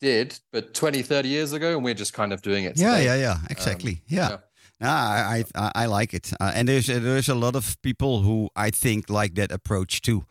[0.00, 2.78] did, but 20, 30 years ago, and we're just kind of doing it.
[2.78, 3.04] Yeah, today.
[3.06, 3.92] yeah, yeah, exactly.
[3.92, 4.28] Um, yeah.
[4.30, 4.36] yeah.
[4.80, 8.48] Ah, I, I I like it, uh, and there's there's a lot of people who
[8.54, 10.22] I think like that approach too.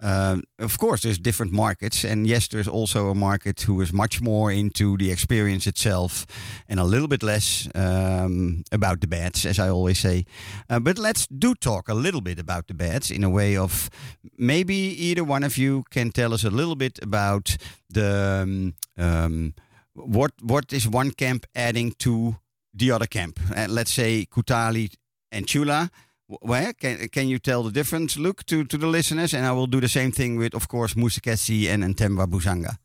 [0.00, 4.20] Um, of course, there's different markets, and yes, there's also a market who is much
[4.20, 6.24] more into the experience itself,
[6.68, 10.24] and a little bit less um, about the beds, as I always say.
[10.70, 13.90] Uh, but let's do talk a little bit about the beds in a way of
[14.38, 17.56] maybe either one of you can tell us a little bit about
[17.90, 19.54] the um, um,
[19.94, 22.36] what what is one camp adding to
[22.76, 23.38] the other camp.
[23.56, 24.92] Uh, let's say Kutali
[25.32, 25.90] and Chula.
[26.28, 29.32] Where can can you tell the difference, Luke, to, to the listeners?
[29.34, 32.76] And I will do the same thing with, of course, Musekese and, and Ntemwa Busanga.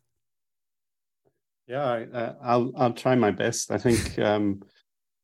[1.67, 3.71] Yeah, I- uh, I'll I'll try my best.
[3.71, 4.61] I think um,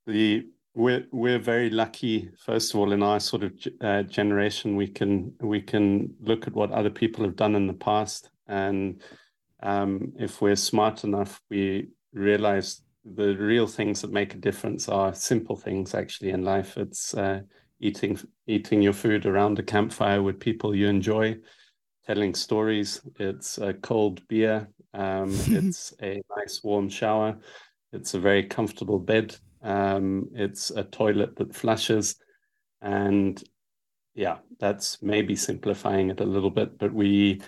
[0.08, 2.30] the we're we're very lucky.
[2.45, 3.51] First of all, in our sort of
[3.82, 7.73] uh, generation, we can we can look at what other people have done in the
[7.73, 9.01] past, and
[9.62, 12.82] um, if we're smart enough, we realize
[13.15, 16.78] the real things that make a difference are simple things actually in life.
[16.78, 17.41] It's uh,
[17.80, 21.38] eating eating your food around a campfire with people you enjoy,
[22.06, 23.02] telling stories.
[23.20, 24.67] It's a cold beer.
[24.93, 27.38] Um, it's a nice warm shower.
[27.93, 29.36] It's a very comfortable bed.
[29.62, 32.15] Um, it's a toilet that flushes,
[32.82, 33.41] and
[34.13, 37.41] yeah, that's maybe simplifying it a little bit, but we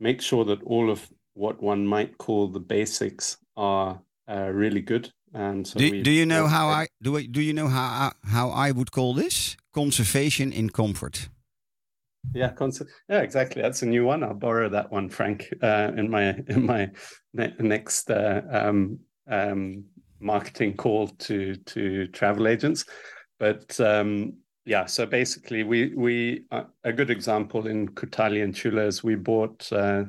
[0.00, 5.12] make sure that all of what one might call the basics are uh, really good.
[5.34, 7.16] And so Do, do you know how I do?
[7.16, 11.28] I, do you know how how I would call this conservation in comfort?
[12.34, 12.90] Yeah, concept.
[13.08, 13.62] Yeah, exactly.
[13.62, 14.24] That's a new one.
[14.24, 16.90] I'll borrow that one, Frank, uh, in my in my
[17.34, 19.84] ne- next uh, um, um,
[20.20, 22.84] marketing call to to travel agents.
[23.38, 24.34] But um,
[24.64, 29.14] yeah, so basically, we we uh, a good example in Kutali and Chula is we
[29.14, 30.04] bought uh,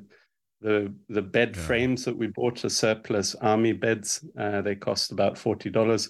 [0.62, 1.62] the the bed Yeah.
[1.62, 4.24] frames that we bought are surplus army beds.
[4.38, 6.10] Uh, they cost about forty dollars.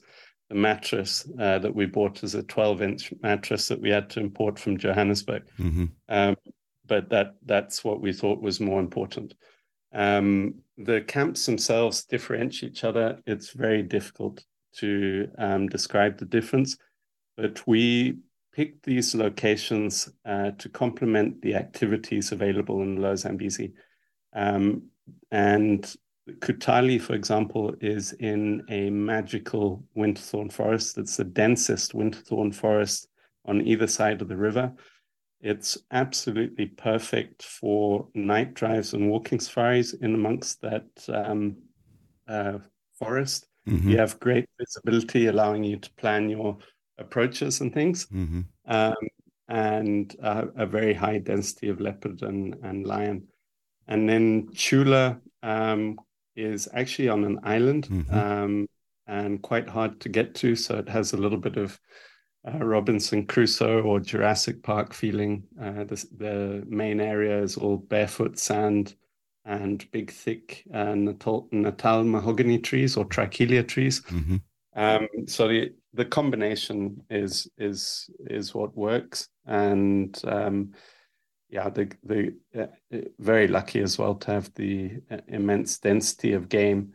[0.49, 4.21] The mattress uh, that we bought is a twelve inch mattress that we had to
[4.21, 6.37] import from Johannesburg hmm um,
[6.85, 9.33] but that that's what we thought was more important.
[9.93, 13.19] Um, the camps themselves differentiate each other.
[13.25, 14.45] It's very difficult
[14.77, 16.77] to um, describe the difference,
[17.35, 18.19] but we
[18.53, 23.73] picked these locations uh, to complement the activities available in Lower Zambezi.
[24.33, 24.83] Um,
[25.31, 25.95] and
[26.39, 30.97] Kutali, for example, is in a magical winterthorn forest.
[30.97, 33.07] It's the densest winterthorn forest
[33.45, 34.73] on either side of the river.
[35.39, 41.57] It's absolutely perfect for night drives and walking safaris in amongst that um,
[42.27, 42.59] uh,
[42.97, 43.47] forest.
[43.65, 46.57] hmm You have great visibility, allowing you to plan your
[46.97, 48.95] approaches and things, hmm um,
[49.47, 53.27] and uh, a very high density of leopard and, and lion.
[53.87, 55.99] And then Chula um,
[56.35, 58.13] is actually on an island Mhm.
[58.13, 58.67] um,
[59.07, 60.55] and quite hard to get to.
[60.55, 61.79] So it has a little bit of
[62.45, 65.43] uh, Robinson Crusoe or Jurassic Park feeling.
[65.61, 68.95] Uh, the, the main area is all barefoot sand
[69.45, 74.03] and big, thick uh, Natal, Natal mahogany trees or Trichilia trees.
[74.05, 74.37] hmm
[74.75, 80.73] Um, so the the combination is is is what works, and um,
[81.49, 86.33] yeah, the the uh, uh, very lucky as well to have the uh, immense density
[86.33, 86.93] of game.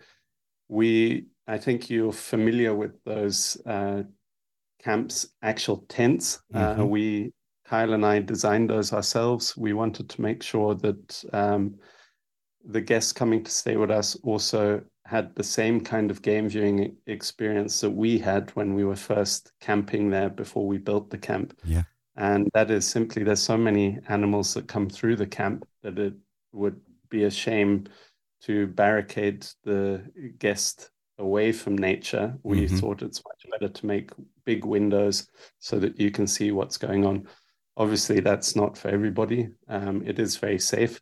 [0.69, 4.03] We, I think you're familiar with those uh,
[4.83, 6.41] camps, actual tents.
[6.55, 6.89] Uh, Mhm.
[6.89, 7.33] we
[7.65, 9.57] Kyle and I designed those ourselves.
[9.57, 11.77] We wanted to make sure that um,
[12.65, 16.97] the guests coming to stay with us also had the same kind of game viewing
[17.07, 21.59] experience that we had when we were first camping there before we built the camp.
[21.65, 21.83] Yeah.
[22.17, 26.15] And that is simply there's so many animals that come through the camp that it
[26.53, 27.85] would be a shame
[28.43, 30.03] to barricade the
[30.39, 32.37] guest away from nature.
[32.43, 32.81] We Mhm.
[32.81, 34.11] thought it's much better to make
[34.45, 37.29] big windows so that you can see what's going on.
[37.77, 39.49] Obviously, that's not for everybody.
[39.69, 41.01] Um, it is very safe,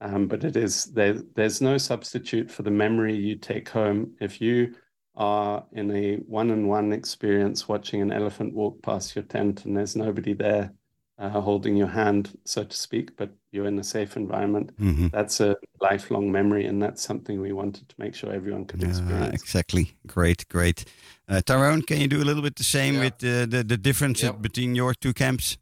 [0.00, 1.14] um, but it is there.
[1.34, 4.74] There's no substitute for the memory you take home if you
[5.14, 10.32] are in a one-on-one experience watching an elephant walk past your tent and there's nobody
[10.32, 10.72] there
[11.18, 14.70] uh, holding your hand, so to speak, but you're in a safe environment.
[14.78, 18.82] hmm That's a lifelong memory, and that's something we wanted to make sure everyone could
[18.82, 19.34] Yeah, experience.
[19.42, 19.94] exactly.
[20.06, 20.84] Great, great.
[21.28, 23.04] Uh, Tyrone, can you do a little bit the same Yeah.
[23.04, 24.40] with the, the, the difference Yep.
[24.40, 25.58] between your two camps?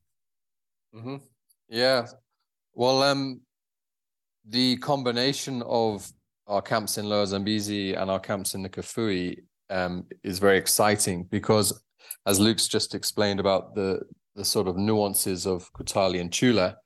[0.95, 1.17] hmm
[1.69, 2.07] Yeah.
[2.73, 3.41] Well, um,
[4.49, 6.13] the combination of
[6.51, 9.37] our camps in Lower Zambezi and our camps in the Kafue
[9.71, 11.81] um, is very exciting because,
[12.27, 14.01] as Luke's just explained about the
[14.37, 16.77] the sort of nuances of Kutali and Chula,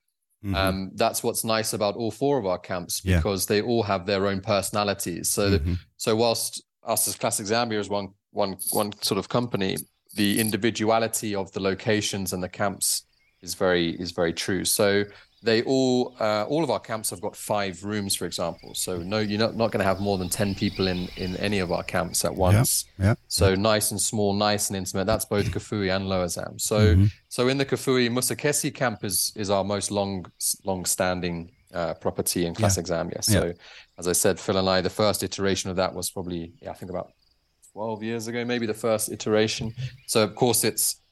[0.45, 0.55] Mhm.
[0.57, 3.17] um, that's what's nice about all four of our camps Yeah.
[3.19, 5.31] because they all have their own personalities.
[5.31, 5.79] So, Mhm.
[5.97, 9.77] so whilst us as Classic Zambia is one one one sort of company,
[10.15, 13.07] the individuality of the locations and the camps
[13.41, 14.65] is very is very true.
[14.65, 15.05] So
[15.45, 18.75] they all uh, all of our camps have got five rooms, for example.
[18.75, 21.59] So no, you're not, not going to have more than ten people in in any
[21.59, 22.87] of our camps at once.
[22.99, 23.15] yeah.
[23.29, 25.05] So nice and small, nice and intimate.
[25.05, 26.59] That's both Kafue and Lower Zam.
[26.59, 26.97] So
[27.29, 30.25] so in the Kafue, Musekese camp is is our most long
[30.65, 33.23] long standing uh, property in classic Zambia.
[33.23, 33.53] So
[33.99, 36.75] as I said, Phil and I, the first iteration of that was probably yeah, I
[36.75, 37.13] think about
[37.73, 39.75] twelve years ago, maybe the first iteration.
[40.07, 41.04] So of course it's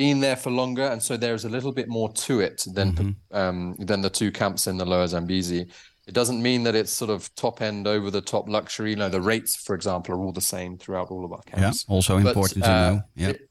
[0.00, 3.76] been there for longer, and so there's a little bit more to it than um,
[3.90, 5.62] than the two camps in the Lower Zambezi.
[6.06, 8.90] It doesn't mean that it's sort of top end, over the top luxury.
[8.90, 11.84] You know, the rates, for example, are all the same throughout all of our camps.
[11.86, 11.94] Yeah.
[11.94, 13.00] Also But, important to uh, know.
[13.14, 13.28] Yeah.
[13.28, 13.46] it-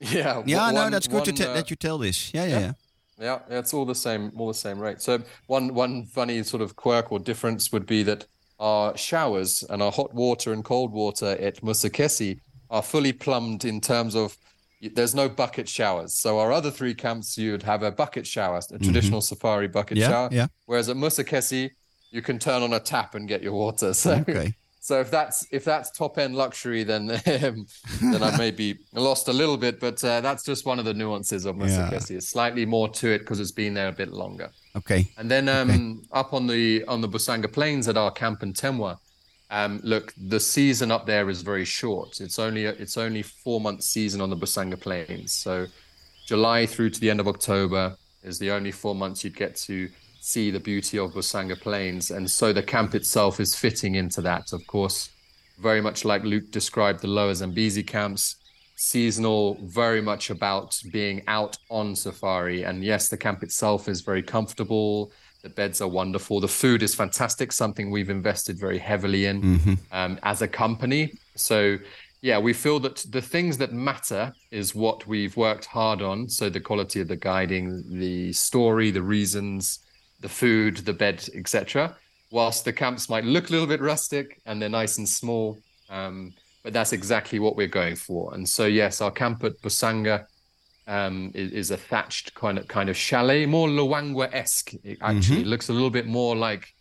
[0.00, 2.34] yeah, yeah, one- no, that's good to one, te- uh, that you tell this.
[2.34, 2.72] Yeah, yeah, yeah.
[3.26, 5.00] yeah, yeah, it's all the same, all the same rate.
[5.00, 8.26] So one one funny sort of quirk or difference would be that
[8.58, 12.38] our showers and our hot water and cold water at Musekese
[12.70, 14.36] are fully plumbed in terms of
[14.80, 16.14] there's no bucket showers.
[16.14, 20.00] So our other three camps, you'd have a bucket shower, a traditional safari bucket Mm-hmm.
[20.02, 20.28] Yeah, shower.
[20.32, 20.46] yeah.
[20.66, 21.70] Whereas at Musekese,
[22.10, 23.92] you can turn on a tap and get your water.
[23.94, 24.54] So Okay.
[24.80, 27.66] so if that's if that's top end luxury, then um,
[28.12, 29.80] then I may be lost a little bit.
[29.80, 31.64] But uh, that's just one of the nuances of Yeah.
[31.66, 32.10] Musekese.
[32.16, 34.50] It's slightly more to it because it's been there a bit longer.
[34.76, 35.08] Okay.
[35.16, 38.98] And then um, up on the on the Busanga Plains at our camp Ntemwa,
[39.54, 42.20] um, look, the season up there is very short.
[42.20, 45.32] It's only a, it's only four month season on the Busanga Plains.
[45.32, 45.66] So
[46.26, 49.88] July through to the end of October is the only four months you'd get to
[50.20, 52.10] see the beauty of Busanga Plains.
[52.10, 54.52] And so the camp itself is fitting into that.
[54.52, 55.10] Of course,
[55.60, 58.36] very much like Luke described the lower Zambezi camps,
[58.74, 62.64] seasonal, very much about being out on safari.
[62.64, 65.12] And yes, the camp itself is very comfortable.
[65.44, 66.40] The beds are wonderful.
[66.40, 71.12] The food is fantastic, something we've invested very heavily in um, as a company.
[71.36, 71.76] So,
[72.22, 76.30] yeah, we feel that the things that matter is what we've worked hard on.
[76.30, 79.80] So, the quality of the guiding, the story, the reasons,
[80.20, 81.94] the food, the bed, etc.
[82.30, 85.58] Whilst the camps might look a little bit rustic and they're nice and small,
[85.90, 86.32] um,
[86.62, 88.32] but that's exactly what we're going for.
[88.32, 90.24] And so, yes, our camp at Busanga
[90.86, 94.72] um, is, is a thatched kind of kind of chalet, more Luangwa esque.
[95.00, 95.40] Actually Mm-hmm.
[95.42, 96.74] It looks a little bit more like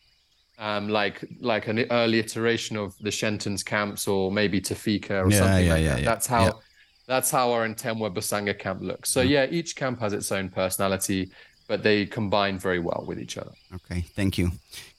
[0.60, 5.38] um, like like an early iteration of the Shenton's camps or maybe Tafika or Yeah,
[5.40, 6.00] something yeah, like yeah, that.
[6.00, 6.60] yeah, That's how
[7.08, 9.10] that's how our Ntemwa Busanga camp looks.
[9.10, 11.32] So yeah, each camp has its own personality,
[11.68, 13.52] but they combine very well with each other.
[13.76, 14.52] Okay, thank you.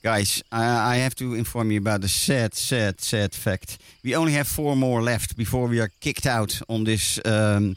[0.03, 3.77] Guys, I I have to inform you about a sad, sad, sad fact.
[4.03, 7.75] We only have four more left before we are kicked out on this um,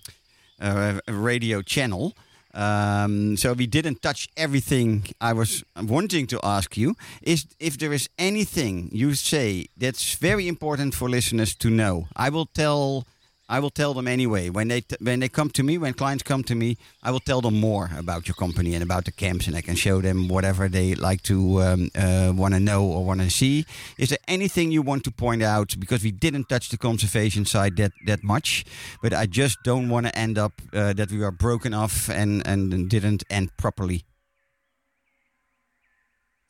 [1.09, 2.15] radio channel.
[2.55, 6.95] Um, so we didn't touch everything I was wanting to ask you.
[7.23, 12.31] Is if there is anything you say that's very important for listeners to know, I
[12.31, 13.05] will tell.
[13.49, 16.23] I will tell them anyway when they t- when they come to me when clients
[16.23, 19.47] come to me I will tell them more about your company and about the camps
[19.47, 23.05] and I can show them whatever they like to um, uh, want to know or
[23.05, 23.65] want to see.
[23.97, 27.77] Is there anything you want to point out because we didn't touch the conservation side
[27.77, 28.65] that that much,
[29.03, 32.47] but I just don't want to end up uh, that we are broken off and
[32.47, 34.05] and didn't end properly.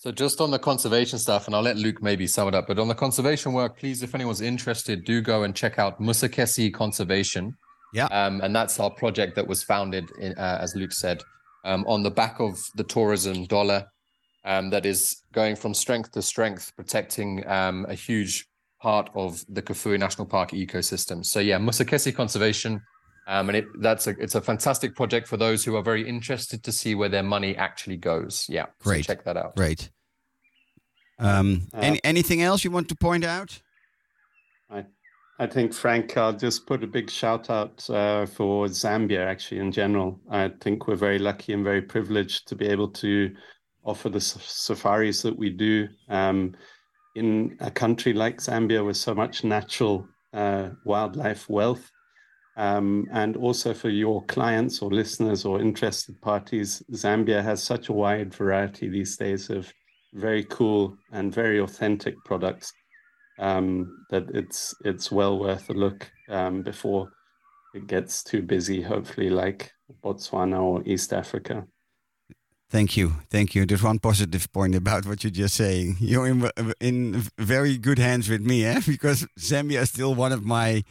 [0.00, 2.68] So just on the conservation stuff, and I'll let Luke maybe sum it up.
[2.68, 6.72] But on the conservation work, please, if anyone's interested, do go and check out Musekese
[6.72, 7.56] Conservation.
[7.92, 8.04] Yeah.
[8.04, 11.24] Um, and that's our project that was founded, in, uh, as Luke said,
[11.64, 13.86] um, on the back of the tourism dollar
[14.44, 18.46] um, that is going from strength to strength, protecting um, a huge
[18.80, 21.26] part of the Kafue National Park ecosystem.
[21.26, 22.80] So yeah, Musekese Conservation.
[23.28, 26.64] Um, and it, that's a it's a fantastic project for those who are very interested
[26.64, 28.46] to see where their money actually goes.
[28.48, 29.04] Yeah, Great.
[29.04, 29.54] So check that out.
[29.54, 29.90] Great.
[31.18, 33.60] Um, Uh, any, anything else you want to point out?
[34.70, 34.86] I,
[35.38, 39.26] I think Frank, I'll just put a big shout out uh, for Zambia.
[39.26, 43.34] Actually, in general, I think we're very lucky and very privileged to be able to
[43.84, 46.54] offer the safaris that we do um,
[47.14, 51.90] in a country like Zambia with so much natural uh, wildlife wealth.
[52.58, 57.92] Um, and also for your clients or listeners or interested parties, Zambia has such a
[57.92, 59.72] wide variety these days of
[60.12, 62.72] very cool and very authentic products
[63.38, 67.12] um, that it's it's well worth a look um, before
[67.74, 68.82] it gets too busy.
[68.82, 69.70] Hopefully, like
[70.02, 71.64] Botswana or East Africa.
[72.70, 73.66] Thank you, thank you.
[73.66, 75.98] There's one positive point about what you're just saying.
[76.00, 76.50] You're in
[76.80, 78.80] in very good hands with me, eh?
[78.86, 80.82] Because Zambia is still one of my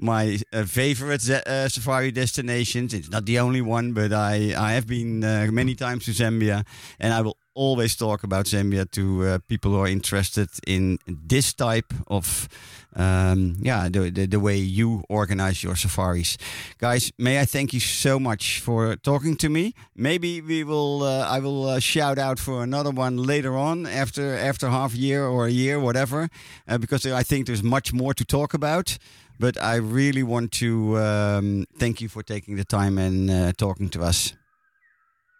[0.00, 2.94] my uh, favorite uh, safari destinations.
[2.94, 6.64] It's not the only one, but I I have been uh, many times to Zambia,
[6.98, 11.52] and I will always talk about Zambia to uh, people who are interested in this
[11.52, 12.48] type of,
[12.96, 16.38] um, yeah, the, the, the way you organize your safaris.
[16.78, 19.74] Guys, may I thank you so much for talking to me.
[19.96, 24.36] Maybe we will, uh, I will uh, shout out for another one later on after
[24.36, 26.28] after half a year or a year, whatever,
[26.68, 28.96] uh, because I think there's much more to talk about.
[29.40, 33.88] But I really want to um, thank you for taking the time and uh, talking
[33.90, 34.34] to us.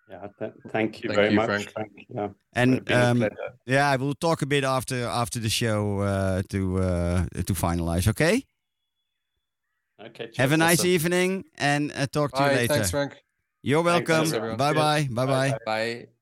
[0.08, 1.70] Yeah, th- thank you Thank very you, much, Frank.
[1.72, 1.92] Frank.
[2.08, 3.28] Yeah, And it's been a um,
[3.66, 8.08] yeah, we'll talk a bit after after the show uh, to uh, to finalize.
[8.08, 8.42] Okay.
[10.00, 10.36] Okay, cheers.
[10.38, 10.90] Have a nice Awesome.
[10.94, 12.54] evening and uh, talk to you Bye.
[12.56, 12.74] later.
[12.74, 13.22] Thanks, Frank.
[13.62, 14.32] You're welcome.
[14.34, 14.56] everyone.
[14.56, 15.08] Bye bye.
[15.10, 15.50] Bye bye.
[15.50, 15.58] Bye-bye.
[15.66, 16.19] Bye.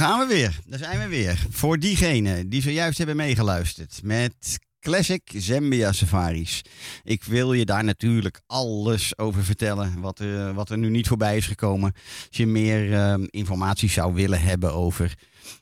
[0.00, 0.58] Gaan we weer.
[0.66, 1.46] Daar zijn we weer.
[1.50, 6.62] Voor diegenen die zojuist hebben meegeluisterd met Classic Zambia Safaris.
[7.04, 11.36] Ik wil je daar natuurlijk alles over vertellen wat er, wat er nu niet voorbij
[11.36, 11.92] is gekomen.
[12.28, 15.14] Als je meer ehm, informatie zou willen hebben over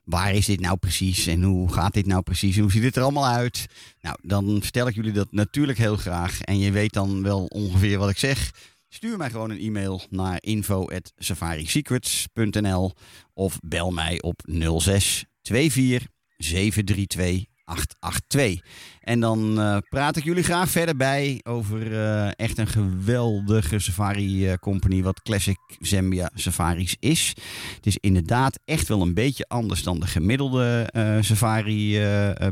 [0.04, 2.96] waar is dit nou precies en hoe gaat dit nou precies en hoe ziet het
[2.96, 3.66] er allemaal uit.
[4.00, 6.40] Nou, dan vertel ik jullie dat natuurlijk heel graag.
[6.40, 8.50] En je weet dan wel ongeveer wat ik zeg.
[8.88, 12.92] Stuur mij gewoon een e-mail naar info@safarisecrets.nl
[13.34, 14.40] of bel mij op
[14.78, 18.60] 06 24 732 882.
[19.08, 24.56] En dan eh, praat ik jullie graag verder bij over eh, echt een geweldige safari
[24.60, 27.34] company wat Classic Zambia Safaris is.
[27.76, 30.88] Het is inderdaad echt wel een beetje anders dan de gemiddelde
[31.20, 32.00] safari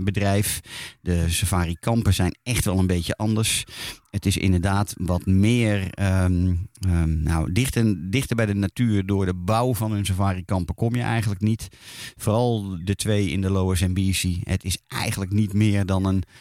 [0.02, 0.60] bedrijf.
[1.00, 3.64] De safari kampen zijn echt wel een beetje anders.
[4.16, 9.06] Het is inderdaad wat meer ehm, ehm, nou, dichter, dichter bij de natuur.
[9.06, 11.68] Door de bouw van hun safari-kampen kom je eigenlijk niet.
[12.16, 14.40] Vooral de twee in de Lower Zambezi.
[14.44, 16.22] Het is eigenlijk niet meer dan een,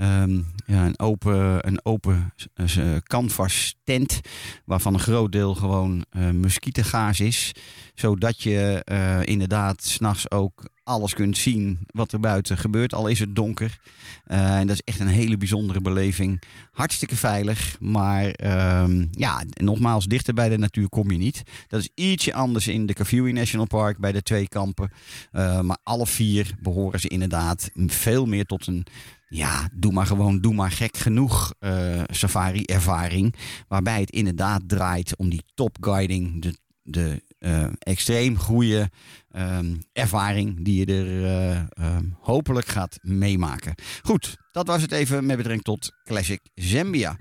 [0.00, 4.20] ehm, ja, een open, een open eh, canvas tent.
[4.64, 7.52] Waarvan een groot deel gewoon eh muskietengaas is.
[7.94, 12.94] Zodat je eh, inderdaad s'nachts ook alles kunt zien wat er buiten gebeurt.
[12.94, 13.78] Al is het donker.
[14.24, 16.42] Eh, en dat is echt een hele bijzondere beleving.
[16.72, 17.76] Hartstikke veilig.
[17.80, 21.42] Maar ehm, ja, nogmaals, dichter bij de natuur kom je niet.
[21.68, 24.90] Dat is ietsje anders in de Kafue National Park bij de twee kampen.
[25.32, 28.86] Eh, maar alle vier behoren ze inderdaad veel meer tot een
[29.28, 33.34] ja, maar gewoon, doe maar gek genoeg eh, safari-ervaring.
[33.68, 38.90] Waarbij het inderdaad draait om die top-guiding, de, de eh, extreem goede
[39.30, 43.74] ehm, ervaring die je er eh, ehm, hopelijk gaat meemaken.
[44.02, 47.16] Goed, dat was het even met betrekking tot Classic Zambia.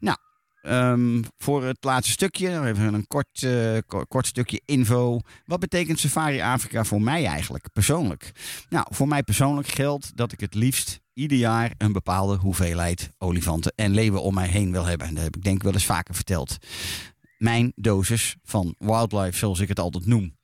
[0.00, 0.16] Nou,
[0.62, 3.46] ehm, voor het laatste stukje, even een kort,
[3.86, 5.20] ko- kort stukje info.
[5.44, 8.32] Wat betekent Safari Afrika voor mij eigenlijk, persoonlijk?
[8.68, 13.72] Nou, voor mij persoonlijk geldt dat ik het liefst ieder jaar een bepaalde hoeveelheid olifanten
[13.76, 15.14] en leeuwen om mij heen wil hebben.
[15.14, 16.56] Dat heb ik denk ik wel eens vaker verteld.
[17.38, 20.36] Mijn dosis van wildlife, zoals ik het altijd noem.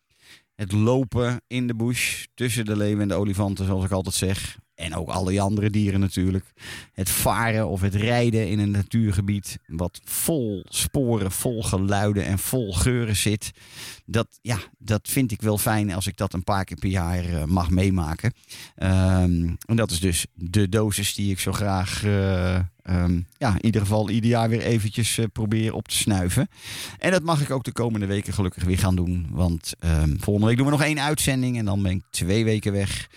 [0.55, 4.59] Het lopen in de bush tussen de leeuwen en de olifanten, zoals ik altijd zeg.
[4.75, 6.53] En ook alle andere dieren natuurlijk.
[6.93, 12.73] Het varen of het rijden in een natuurgebied wat vol sporen, vol geluiden en vol
[12.73, 13.53] geuren zit.
[14.07, 17.25] Dat, ja, dat vind ik wel fijn als ik dat een paar keer per jaar
[17.25, 18.33] eh, mag meemaken.
[18.77, 23.65] Ehm, en dat is dus de dosis die ik zo graag, eh, ehm, ja, in
[23.65, 26.49] ieder geval ieder jaar weer eventjes eh, probeer op te snuiven.
[26.99, 29.27] En dat mag ik ook de komende weken gelukkig weer gaan doen.
[29.31, 32.73] Want ehm, volgende week doen we nog één uitzending en dan ben ik twee weken
[32.73, 33.09] weg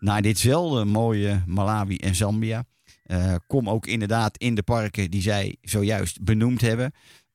[0.00, 2.64] naar ditzelfde mooie Malawi en Zambia.
[3.02, 6.92] Eh, kom ook inderdaad in de parken die zij zojuist benoemd hebben.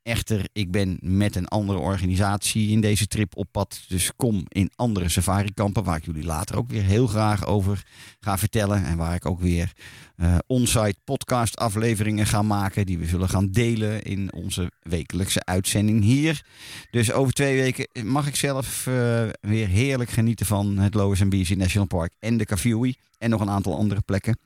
[0.07, 3.83] Echter, ik ben met een andere organisatie in deze trip op pad.
[3.87, 7.85] Dus kom in andere safarikampen, waar ik jullie later ook weer heel graag over
[8.19, 8.85] ga vertellen.
[8.85, 9.71] En waar ik ook weer
[10.15, 12.85] eh onsite podcast afleveringen ga maken.
[12.85, 16.45] Die we zullen gaan delen in onze wekelijkse uitzending hier.
[16.91, 18.93] Dus over twee weken mag ik zelf eh,
[19.41, 22.95] weer heerlijk genieten van het Lower Zambezi National Park en de Kafui.
[23.17, 24.37] En nog een aantal andere plekken.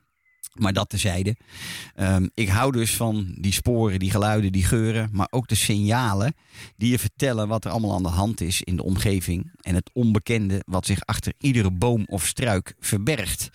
[0.52, 1.36] Maar dat tezijde.
[1.94, 5.08] Ehm, ik hou dus van die sporen, die geluiden, die geuren.
[5.12, 6.34] Maar ook de signalen
[6.76, 9.52] die je vertellen wat er allemaal aan de hand is in de omgeving.
[9.60, 13.50] En het onbekende wat zich achter iedere boom of struik verbergt.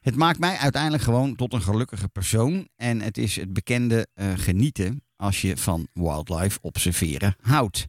[0.00, 2.68] Het maakt mij uiteindelijk gewoon tot een gelukkige persoon.
[2.76, 7.86] En het is het bekende eh, genieten als je van wildlife observeren houdt.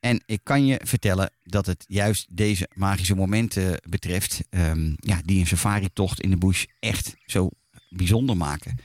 [0.00, 5.40] En ik kan je vertellen dat het juist deze magische momenten betreft, ehm, ja, die
[5.40, 7.50] een safari-tocht in de bush echt zo
[7.96, 8.78] bijzonder maken.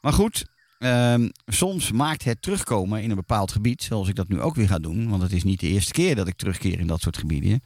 [0.00, 0.46] Maar goed,
[0.78, 4.68] ehm, soms maakt het terugkomen in een bepaald gebied, zoals ik dat nu ook weer
[4.68, 7.18] ga doen, want het is niet de eerste keer dat ik terugkeer in dat soort
[7.18, 7.62] gebieden.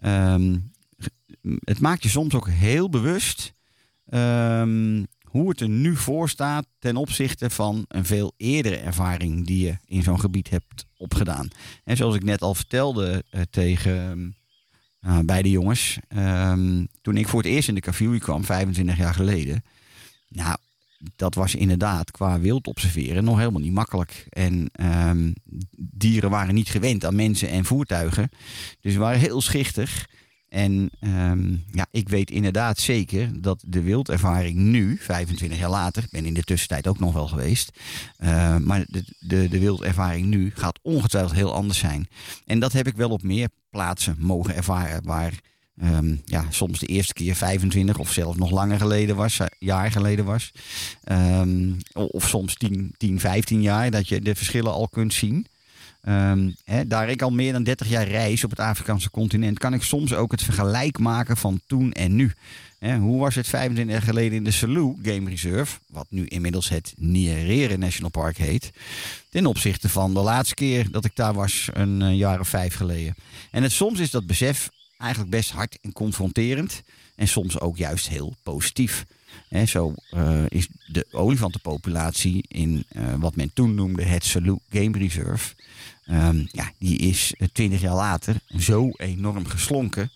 [0.00, 0.58] ehm,
[1.64, 3.52] het maakt je soms ook heel bewust
[4.08, 9.64] ehm, hoe het er nu voor staat ten opzichte van een veel eerdere ervaring die
[9.64, 11.48] je in zo'n gebied hebt opgedaan.
[11.84, 14.36] En zoals ik net al vertelde eh, tegen
[15.06, 15.98] uh, beide jongens,
[17.00, 19.64] toen ik voor het eerst in de Kafui kwam, 25 jaar geleden,
[20.32, 20.56] nou,
[21.16, 24.26] dat was inderdaad qua wild observeren nog helemaal niet makkelijk.
[24.28, 25.32] En ehm,
[25.76, 28.30] dieren waren niet gewend aan mensen en voertuigen,
[28.80, 30.06] dus waren heel schichtig.
[30.48, 36.10] En ehm, ja, ik weet inderdaad zeker dat de wildervaring nu, 25 jaar later, ik
[36.10, 37.78] ben in de tussentijd ook nog wel geweest,
[38.18, 42.08] uh, maar de, de, de wildervaring nu gaat ongetwijfeld heel anders zijn.
[42.46, 45.40] En dat heb ik wel op meer plaatsen mogen ervaren, waar
[45.80, 50.24] um, ja, soms de eerste keer 25 of zelfs nog langer geleden was, jaar geleden
[50.24, 50.52] was.
[51.12, 55.46] Um, of soms 10, 10, 15 jaar, dat je de verschillen al kunt zien.
[56.64, 59.82] Hè, daar ik al meer dan 30 jaar reis op het Afrikaanse continent, kan ik
[59.82, 62.32] soms ook het vergelijk maken van toen en nu.
[62.80, 66.94] Hoe was het 25 jaar geleden in de Selous Game Reserve, wat nu inmiddels het
[66.96, 68.70] Nyerere National Park heet,
[69.30, 72.74] ten opzichte van de laatste keer dat ik daar was, een uh, jaar of vijf
[72.74, 73.14] geleden.
[73.50, 74.70] En het, soms is dat besef
[75.02, 76.82] eigenlijk best hard en confronterend
[77.14, 79.04] en soms ook juist heel positief.
[79.66, 85.54] Zo uh, is de olifantenpopulatie in uh, wat men toen noemde het Selous Game Reserve.
[86.10, 90.10] Um, ja, die is twintig jaar later zo enorm geslonken.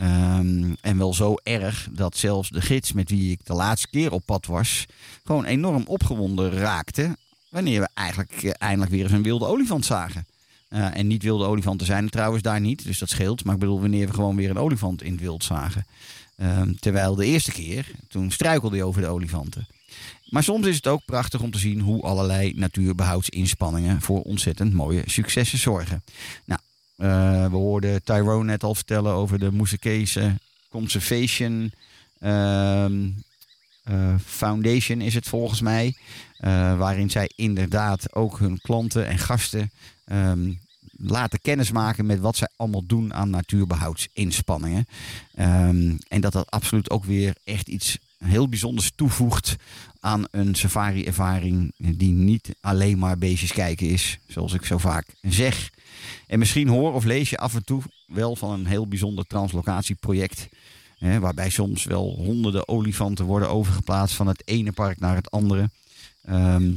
[0.00, 4.12] Um, en wel zo erg dat zelfs de gids met wie ik de laatste keer
[4.12, 4.86] op pad was,
[5.24, 7.16] gewoon enorm opgewonden raakte.
[7.50, 10.26] Wanneer we eigenlijk eindelijk weer eens een wilde olifant zagen.
[10.70, 13.44] Uh, en niet wilde olifanten zijn er trouwens daar niet, dus dat scheelt.
[13.44, 15.86] Maar ik bedoel, wanneer we gewoon weer een olifant in het wild zagen.
[16.36, 19.66] Um, terwijl de eerste keer, toen struikelde hij over de olifanten.
[20.28, 25.02] Maar soms is het ook prachtig om te zien hoe allerlei natuurbehoudsinspanningen voor ontzettend mooie
[25.06, 26.02] successen zorgen.
[26.44, 26.60] Nou,
[26.96, 30.38] uh, we hoorden Tyrone net al vertellen over de Moesekese
[30.68, 31.72] Conservation
[32.20, 32.84] uh,
[34.24, 35.96] Foundation is het volgens mij.
[36.40, 39.70] Uh, waarin zij inderdaad ook hun klanten en gasten
[40.12, 40.58] um,
[40.96, 44.86] laten kennismaken met wat zij allemaal doen aan natuurbehoudsinspanningen.
[45.38, 49.56] Um, en dat dat absoluut ook weer echt iets heel bijzonders toevoegt
[50.00, 55.70] aan een safari-ervaring die niet alleen maar beestjes kijken is, zoals ik zo vaak zeg.
[56.26, 60.48] En misschien hoor of lees je af en toe wel van een heel bijzonder translocatieproject
[60.98, 65.70] Waarbij soms wel honderden olifanten worden overgeplaatst van het ene park naar het andere.
[66.24, 66.72] Ehm,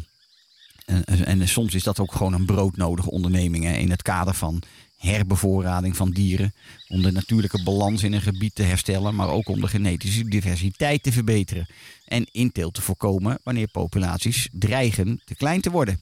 [0.86, 4.63] en, en soms is dat ook gewoon een broodnodige onderneming hè, in het kader van
[4.97, 6.53] herbevoorrading van dieren.
[6.88, 11.03] Om de natuurlijke balans in een gebied te herstellen, maar ook om de genetische diversiteit
[11.03, 11.67] te verbeteren.
[12.05, 16.01] En inteelt te voorkomen wanneer populaties dreigen te klein te worden.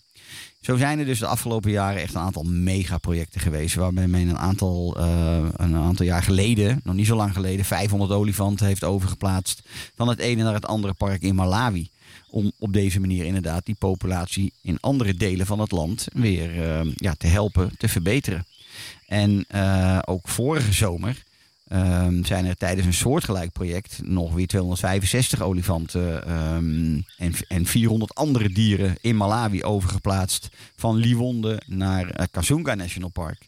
[0.59, 3.75] Zo zijn er dus de afgelopen jaren echt een aantal megaprojecten geweest.
[3.75, 8.11] Waarbij men een aantal, eh, een aantal jaar geleden, nog niet zo lang geleden, 500
[8.11, 9.61] olifanten heeft overgeplaatst.
[9.95, 11.89] Van het ene naar het andere park in Malawi.
[12.29, 16.87] Om op deze manier inderdaad die populatie in andere delen van het land weer eh,
[16.95, 18.45] ja, te helpen te verbeteren.
[19.07, 21.23] En eh, ook vorige zomer
[21.69, 28.15] ehm, zijn er tijdens een soortgelijk project nog weer 265 olifanten ehm, en, en 400
[28.15, 30.49] andere dieren in Malawi overgeplaatst.
[30.75, 33.47] Van Liwonde naar Kasunga National Park.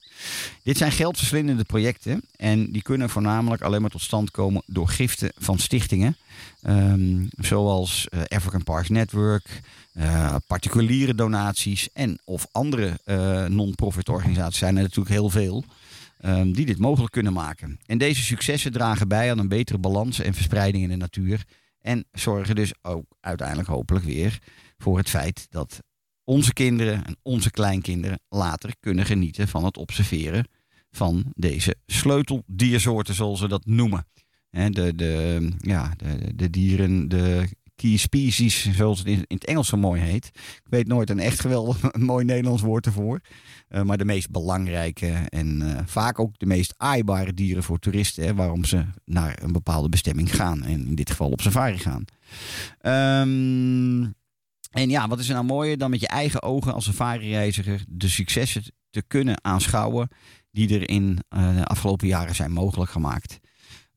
[0.64, 5.32] Dit zijn geldverslindende projecten en die kunnen voornamelijk alleen maar tot stand komen door giften
[5.38, 6.18] van stichtingen.
[6.62, 9.62] Ehm, zoals eh, African Parks Network,
[9.94, 13.00] eh, particuliere donaties en of andere
[13.50, 15.64] non-profit organisaties zijn er natuurlijk heel veel.
[16.22, 17.80] Ehm, die dit mogelijk kunnen maken.
[17.86, 21.44] En deze successen dragen bij aan een betere balans en verspreiding in de natuur.
[21.80, 24.40] En zorgen dus ook uiteindelijk hopelijk weer
[24.78, 25.80] voor het feit dat
[26.24, 30.46] onze kinderen en onze kleinkinderen later kunnen genieten van het observeren
[30.92, 34.06] van deze sleuteldiersoorten, zoals ze dat noemen.
[34.50, 37.48] De, de, ja, de, de dieren, de
[37.82, 40.26] key species, zoals het in, het Engels zo mooi heet.
[40.36, 43.22] Ik weet nooit een echt geweldig mooi Nederlands woord ervoor.
[43.68, 48.24] Eh, maar de meest belangrijke en eh, vaak ook de meest aaibare dieren voor toeristen.
[48.24, 50.64] Hè, waarom ze naar een bepaalde bestemming gaan.
[50.64, 52.06] En in dit geval op safari gaan.
[52.80, 54.04] Ehm,
[54.72, 58.10] en ja, wat is er nou mooier dan met je eigen ogen als safari-reiziger de
[58.10, 60.10] successen te kunnen aanschouwen
[60.52, 63.40] die er in eh, de afgelopen jaren zijn mogelijk gemaakt.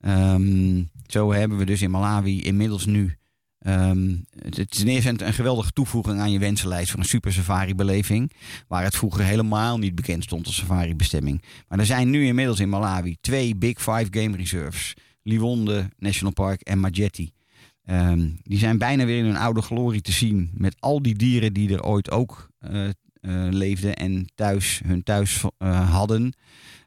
[0.01, 3.19] Ehm, zo hebben we dus in Malawi inmiddels nu.
[3.65, 7.75] Ehm, het is ten eerste een, geweldige toevoeging aan je wensenlijst voor een super safari
[7.75, 8.33] beleving.
[8.69, 11.43] Waar het vroeger helemaal niet bekend stond als safari bestemming.
[11.69, 14.95] Maar er zijn nu inmiddels in Malawi twee Big Five Game Reserves.
[15.23, 17.33] Liwonde National Park en Majetti.
[17.85, 20.51] Ehm, die zijn bijna weer in hun oude glorie te zien.
[20.55, 22.93] Met al die dieren die er ooit ook eh, eh,
[23.51, 26.37] leefden en thuis hun thuis eh, hadden.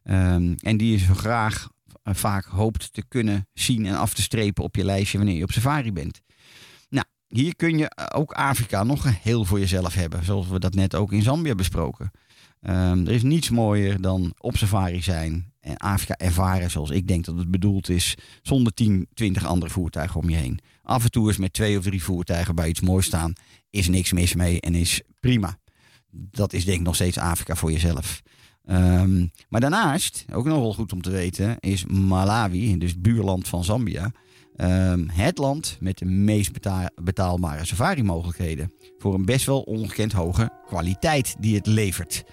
[0.03, 1.69] Ehm, en die je zo graag
[2.03, 5.51] vaak hoopt te kunnen zien en af te strepen op je lijstje wanneer je op
[5.51, 6.21] safari bent.
[7.27, 10.25] Hier kun je eh, ook Afrika nog heel voor jezelf hebben.
[10.25, 12.11] Zoals we dat net ook in Zambia besproken.
[12.61, 17.25] Ehm, er is niets mooier dan op safari zijn en Afrika ervaren zoals ik denk
[17.25, 18.15] dat het bedoeld is.
[18.41, 20.59] Zonder 10, 20 andere voertuigen om je heen.
[20.83, 23.33] Af en toe eens met twee of drie voertuigen bij iets moois staan.
[23.69, 25.57] Is niks mis mee en is prima.
[26.11, 28.21] Dat is denk ik nog steeds Afrika voor jezelf.
[28.65, 33.63] Ehm, maar daarnaast, ook nog wel goed om te weten, is Malawi, dus buurland van
[33.63, 34.11] Zambia,
[34.57, 38.73] ehm, het land met de meest beta- betaalbare safari-mogelijkheden.
[38.97, 42.23] Voor een best wel ongekend hoge kwaliteit die het levert.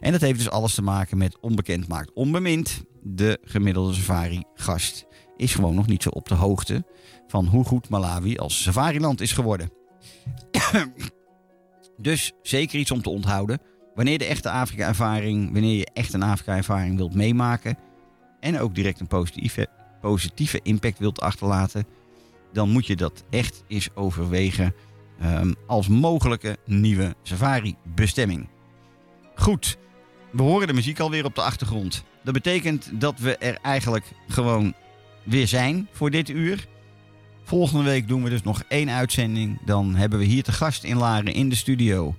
[0.00, 2.84] En dat heeft dus alles te maken met onbekend maakt onbemind.
[3.02, 5.06] De gemiddelde safari-gast
[5.36, 6.84] is gewoon nog niet zo op de hoogte
[7.26, 9.72] van hoe goed Malawi als safariland is geworden.
[11.96, 13.60] dus zeker iets om te onthouden.
[13.94, 17.78] Wanneer de echte Afrika-ervaring, wanneer je echt een Afrika-ervaring wilt meemaken
[18.40, 19.68] en ook direct een positieve,
[20.00, 21.86] positieve impact wilt achterlaten,
[22.52, 24.74] dan moet je dat echt eens overwegen
[25.20, 28.48] ehm, als mogelijke nieuwe safari-bestemming.
[29.34, 29.78] Goed,
[30.30, 32.04] we horen de muziek alweer op de achtergrond.
[32.24, 34.74] Dat betekent dat we er eigenlijk gewoon
[35.22, 36.66] weer zijn voor dit uur.
[37.42, 39.58] Volgende week doen we dus nog één uitzending.
[39.64, 42.14] Dan hebben we hier te gast in Laren in de studio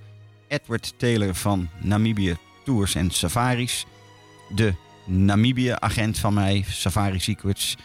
[0.48, 3.86] Edward Taylor van Namibië Tours en Safaris.
[4.56, 4.74] De
[5.06, 7.78] Namibië-agent van mij, Safari Secrets.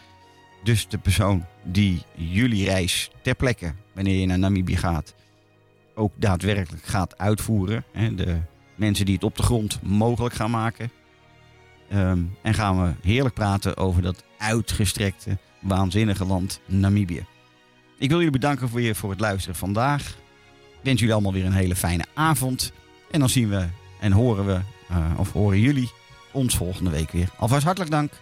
[0.65, 5.15] Dus de persoon die jullie reis ter plekke, wanneer je naar Namibië gaat,
[5.95, 7.85] ook daadwerkelijk gaat uitvoeren.
[8.15, 8.39] De
[8.75, 10.91] mensen die het op de grond mogelijk gaan maken.
[11.89, 17.27] Ehm, en gaan we heerlijk praten over dat uitgestrekte, waanzinnige land Namibië.
[17.99, 20.09] Ik wil jullie bedanken voor, weer voor het luisteren vandaag.
[20.79, 22.73] Ik wens jullie allemaal weer een hele fijne avond.
[23.11, 23.67] En dan zien we
[24.01, 25.91] en horen we, eh, of horen jullie
[26.37, 27.29] ons volgende week weer.
[27.37, 28.13] Alvast hartelijk dank.